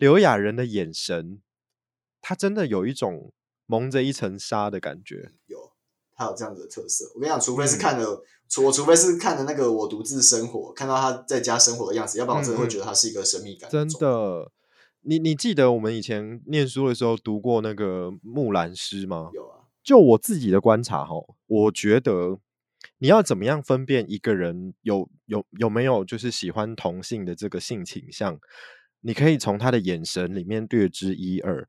[0.00, 1.42] 刘雅人的眼神，
[2.22, 3.34] 他真的有一种
[3.66, 5.32] 蒙着一层纱的感觉。
[5.46, 5.58] 有
[6.16, 7.04] 他有这样子的特色。
[7.14, 13.98] 我跟你讲，除非是嗯看了，除我除非是看了那个《我独自生活》，看到他在家生活的样子，要不然我真的会觉得他是一个神秘感真的。
[13.98, 14.52] 的，
[15.02, 19.28] 你你记得我们以前念书的时候读过那个《木兰诗》吗？
[19.34, 21.14] 有啊，就我自己的观察哈，
[21.46, 22.38] 我觉得
[22.96, 28.40] 你要怎么样分辨一个人有有有没有就是喜欢同性的这个性倾向，
[29.02, 31.68] 你可以从他的眼神里面略知一二。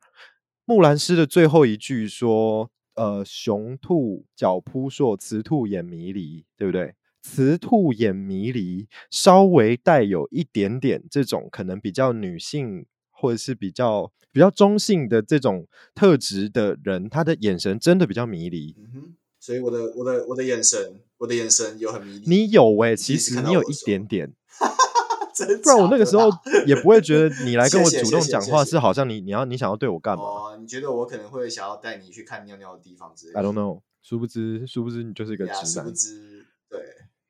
[0.66, 18.76] 木兰诗的最后一句说：“呃，雄兔脚扑朔，雌兔眼迷离，对不对？”雌兔眼迷离，稍微带有一点点这种可能比较女性或者是比较比较中性的这种特质的人，他的眼神真的比较迷离。
[18.80, 22.30] 嗯哼，所以我的我的我的眼神，我的眼神有很迷离。
[22.30, 24.36] 你有诶、其实你有一点点，真
[25.64, 26.30] 不然我那个时候
[26.66, 35.92] 也不会觉得你来跟我主动讲话是好像你你要你想要对我干嘛哦，你觉得我可能会想要带你去看尿尿的地方之类的？I don't know，殊不知殊不知你就是一个呀，殊不。
[35.92, 36.80] 知，对，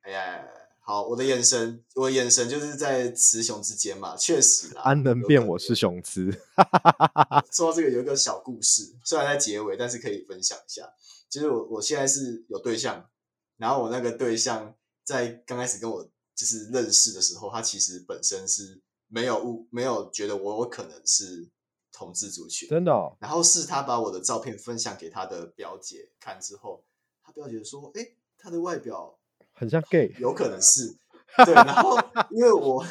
[0.01, 0.43] 哎呀，
[0.79, 4.81] 好，我的眼神，我的眼神就是在雌雄之间嘛，确实啦。
[4.83, 6.31] 安能辨我是雄雌？
[7.51, 10.83] 说到这个，有一个小故事，虽然在结尾，但是可以分享一下。
[11.29, 13.05] 就是我我现在是有对象，
[13.57, 21.49] 然后我那个对象在刚开始跟我就是认识的时候，他其实本身是没有误，没有觉得我有可能是
[21.91, 26.83] 同志族群，真的、哦，然后是他把我的照片分享给他的表姐看之后，
[27.23, 28.07] 他表姐说：“哎，
[28.37, 29.19] 他的外表
[29.53, 30.15] 很像 gay。
[30.19, 30.95] 有可能是
[31.45, 31.97] 对。”然后
[32.31, 32.83] 因为我，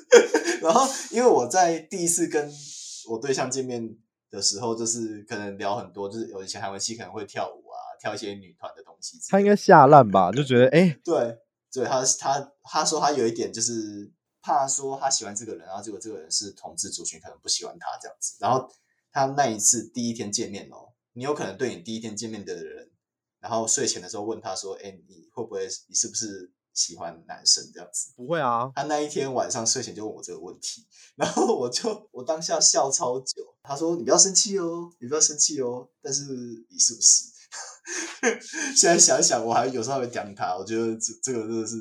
[0.62, 2.50] 然后因为我在第一次跟
[3.10, 3.96] 我对象见面
[4.30, 9.24] 的时候，就是可能聊很多，就是有以前韩文系可能会跳舞啊，跳一些女团的东西的。
[9.28, 10.30] 他应该吓烂吧？
[10.32, 11.38] 就觉得哎、诶对
[11.76, 14.10] 对，他他他说他有一点就是
[14.40, 18.36] 怕说他喜欢这个人，然后结果这个人是同志族群，可能不喜欢他这样子。
[18.40, 18.66] 然后
[19.12, 22.90] 他那一次第一天见面哦，你有可能对你第一天见面的人，
[23.40, 28.12] 然后睡前的时候问他说：“哎，你会不会你是不是喜欢男生这样子。
[28.16, 33.54] 不会啊，他那一天晚上睡前就问我这个问题， 然后我就我当下笑超久。
[33.62, 36.22] 他说：“你不要生气哦，你不要生气哦。”但是
[36.70, 37.35] 你是不是？
[38.74, 41.76] 现在想想，我还有时候会讲他，我觉得这这个真的是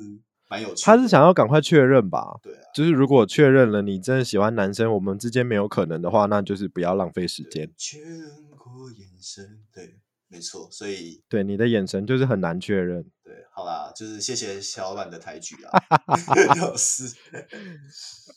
[0.49, 0.81] 蛮有趣的。
[0.85, 2.39] 他是想要赶快确认吧？
[2.43, 7.71] 对啊，就是如果确认了你真的喜欢男生，我们之间没有可能的话，那就是不要浪费时间。
[7.77, 8.21] 确认
[8.57, 9.97] 过眼神，对，
[10.27, 10.67] 没错。
[10.71, 13.03] 所以对你的眼神就是很难确认。
[13.23, 15.81] 对，好啦，就是谢谢小老板的抬举啊，
[16.61, 17.11] 老师。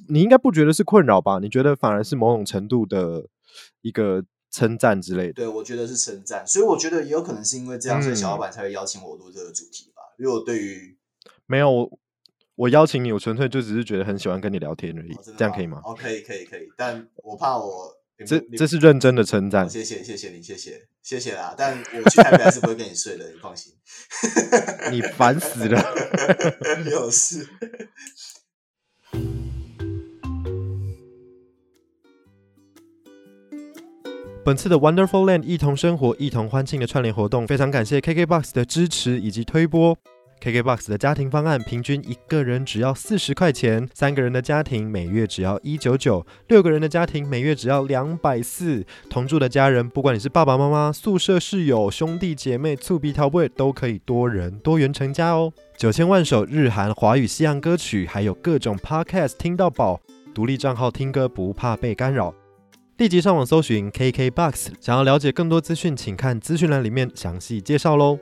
[0.09, 1.39] 你应该不觉得是困扰吧？
[1.41, 3.27] 你觉得反而是某种程度的
[3.83, 5.33] 一个称赞之类的。
[5.33, 10.03] 对，我觉得是称赞，所以我觉得也有可能是因为这样，所以小老嗯板才会邀请我录这个主题吧。
[10.19, 10.97] 因为我对于
[11.47, 11.91] 没有
[12.57, 15.81] 我，邀请你，我纯粹就只是觉得很喜欢跟你聊天而已，这样可以吗？
[15.85, 17.95] 哦，可以，可以，可以，但我怕我
[18.27, 19.69] 这你这是认真的称赞哦。
[19.69, 21.55] 谢谢，谢谢你，谢谢，谢谢啦。
[21.57, 23.73] 但我去台北还是不会跟你睡的，你放心。
[24.91, 25.81] 你烦死了。
[26.91, 27.49] 有事。
[34.49, 39.95] 本次的 Wonderful Land 一同生活、一同欢庆的串联活动，非常感谢 KKBOX 的支持以及推播。
[40.41, 48.83] KKBOX 的家庭方案平均一个人只要四十块钱，三个人的家庭每月只要一九九，六个人的家庭每月只要两百四。
[49.11, 55.53] 同住的家人，不管你是爸爸妈妈、宿舍室友、兄弟姐妹、醋鼻桃味，都可以多人多元成家哦。
[55.77, 60.01] 九千万首日韩、华语、西洋歌曲，还有各种 Podcast 听到饱，
[60.35, 62.33] 独立账号听歌不怕被干扰。
[62.99, 68.19] 立即上网搜寻 KKBOX，想要了解更多资讯，请看资讯栏里面详细介绍喽。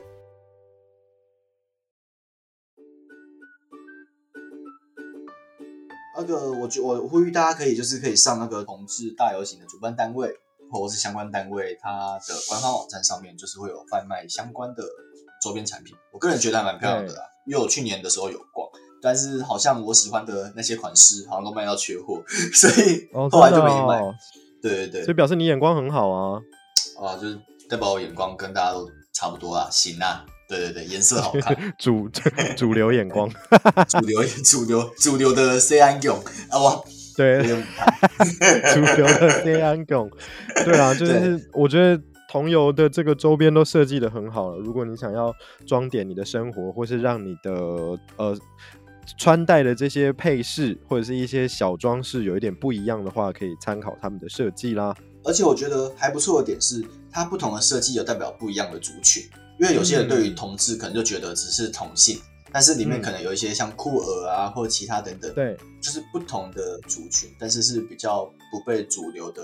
[6.14, 10.28] 那个，我觉我呼吁大家可以就是可以上那个同志大游行的主办单位
[10.70, 14.84] 或者是相关单位，它的官方网站上面就是会有贩卖相关的
[15.42, 15.96] 周边产品。
[16.12, 18.68] 我个人觉得还蛮漂亮的啦，因为我去年的时候有逛，
[19.00, 22.22] 但是好像我喜欢的那些款式好像都卖到缺货，
[22.52, 24.02] 所以哦，后来就没买。
[24.02, 24.14] 哦，
[24.68, 26.40] 对对对，所以表示你眼光很好啊。
[27.00, 27.38] 啊，就是
[27.68, 32.08] 代表我眼光跟大家都差不多啊，行啊，对对对，颜色好看， 主
[32.56, 33.28] 主流眼光，
[33.88, 36.16] 主流主流主流的 C 安勇。
[36.50, 36.80] 啊哇，
[37.16, 40.10] 对，主流的 C 安拱，
[40.64, 44.58] 对啊，就是我觉得同游的这个周边都设计的很好了。
[44.58, 45.34] 如果你想要
[45.66, 47.50] 装点你的生活，或是让你的
[48.16, 48.36] 呃
[49.16, 54.94] 穿戴的这些配饰或者是一些小装饰有一点不一样的话，可以参考他们的设计啦。
[55.24, 59.22] 而且我觉得还不错的点是，它不同的设计有代表不一样的族群，
[59.58, 62.18] 因为有些人对于同志可能就觉得只是同性，
[62.52, 69.42] 但是里面嗯可能有一些像酷儿啊或者其他等等，对，就是不同的族群，但是是比较不被主流的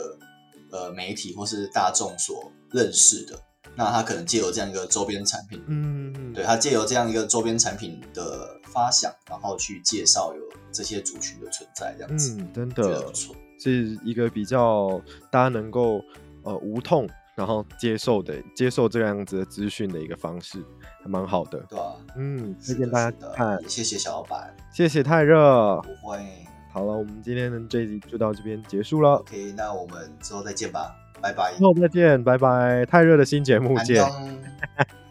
[0.71, 3.39] 呃媒体或是大众所认识的。
[3.75, 10.43] 那他可能借由这样一个周边产品，嗯，对他借由这样一个周边产品的发想，然后去介绍有
[10.73, 13.35] 这些族群的存在，这样子，嗯，真的不错。
[13.59, 15.01] 是一个比较
[15.31, 16.01] 大家能够
[16.43, 20.59] 呃无痛然后接受的接受这样子的资讯的一个方式，
[21.03, 21.59] 还蛮好的。
[21.69, 25.81] 对啊、嗯，推荐大家看也，谢谢小老板，谢谢太热。
[25.83, 26.19] 不会。
[26.73, 31.63] 好了，我们今天的这一集就到这边结束了，OK，那我们之后再见吧，拜拜之。
[31.63, 32.85] 后再见，拜拜。
[32.87, 34.37] 太热的新节目安见，妞，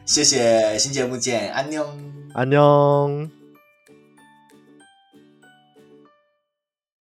[0.06, 1.86] 谢谢新节目见，安妞。
[2.34, 3.41] 安妞。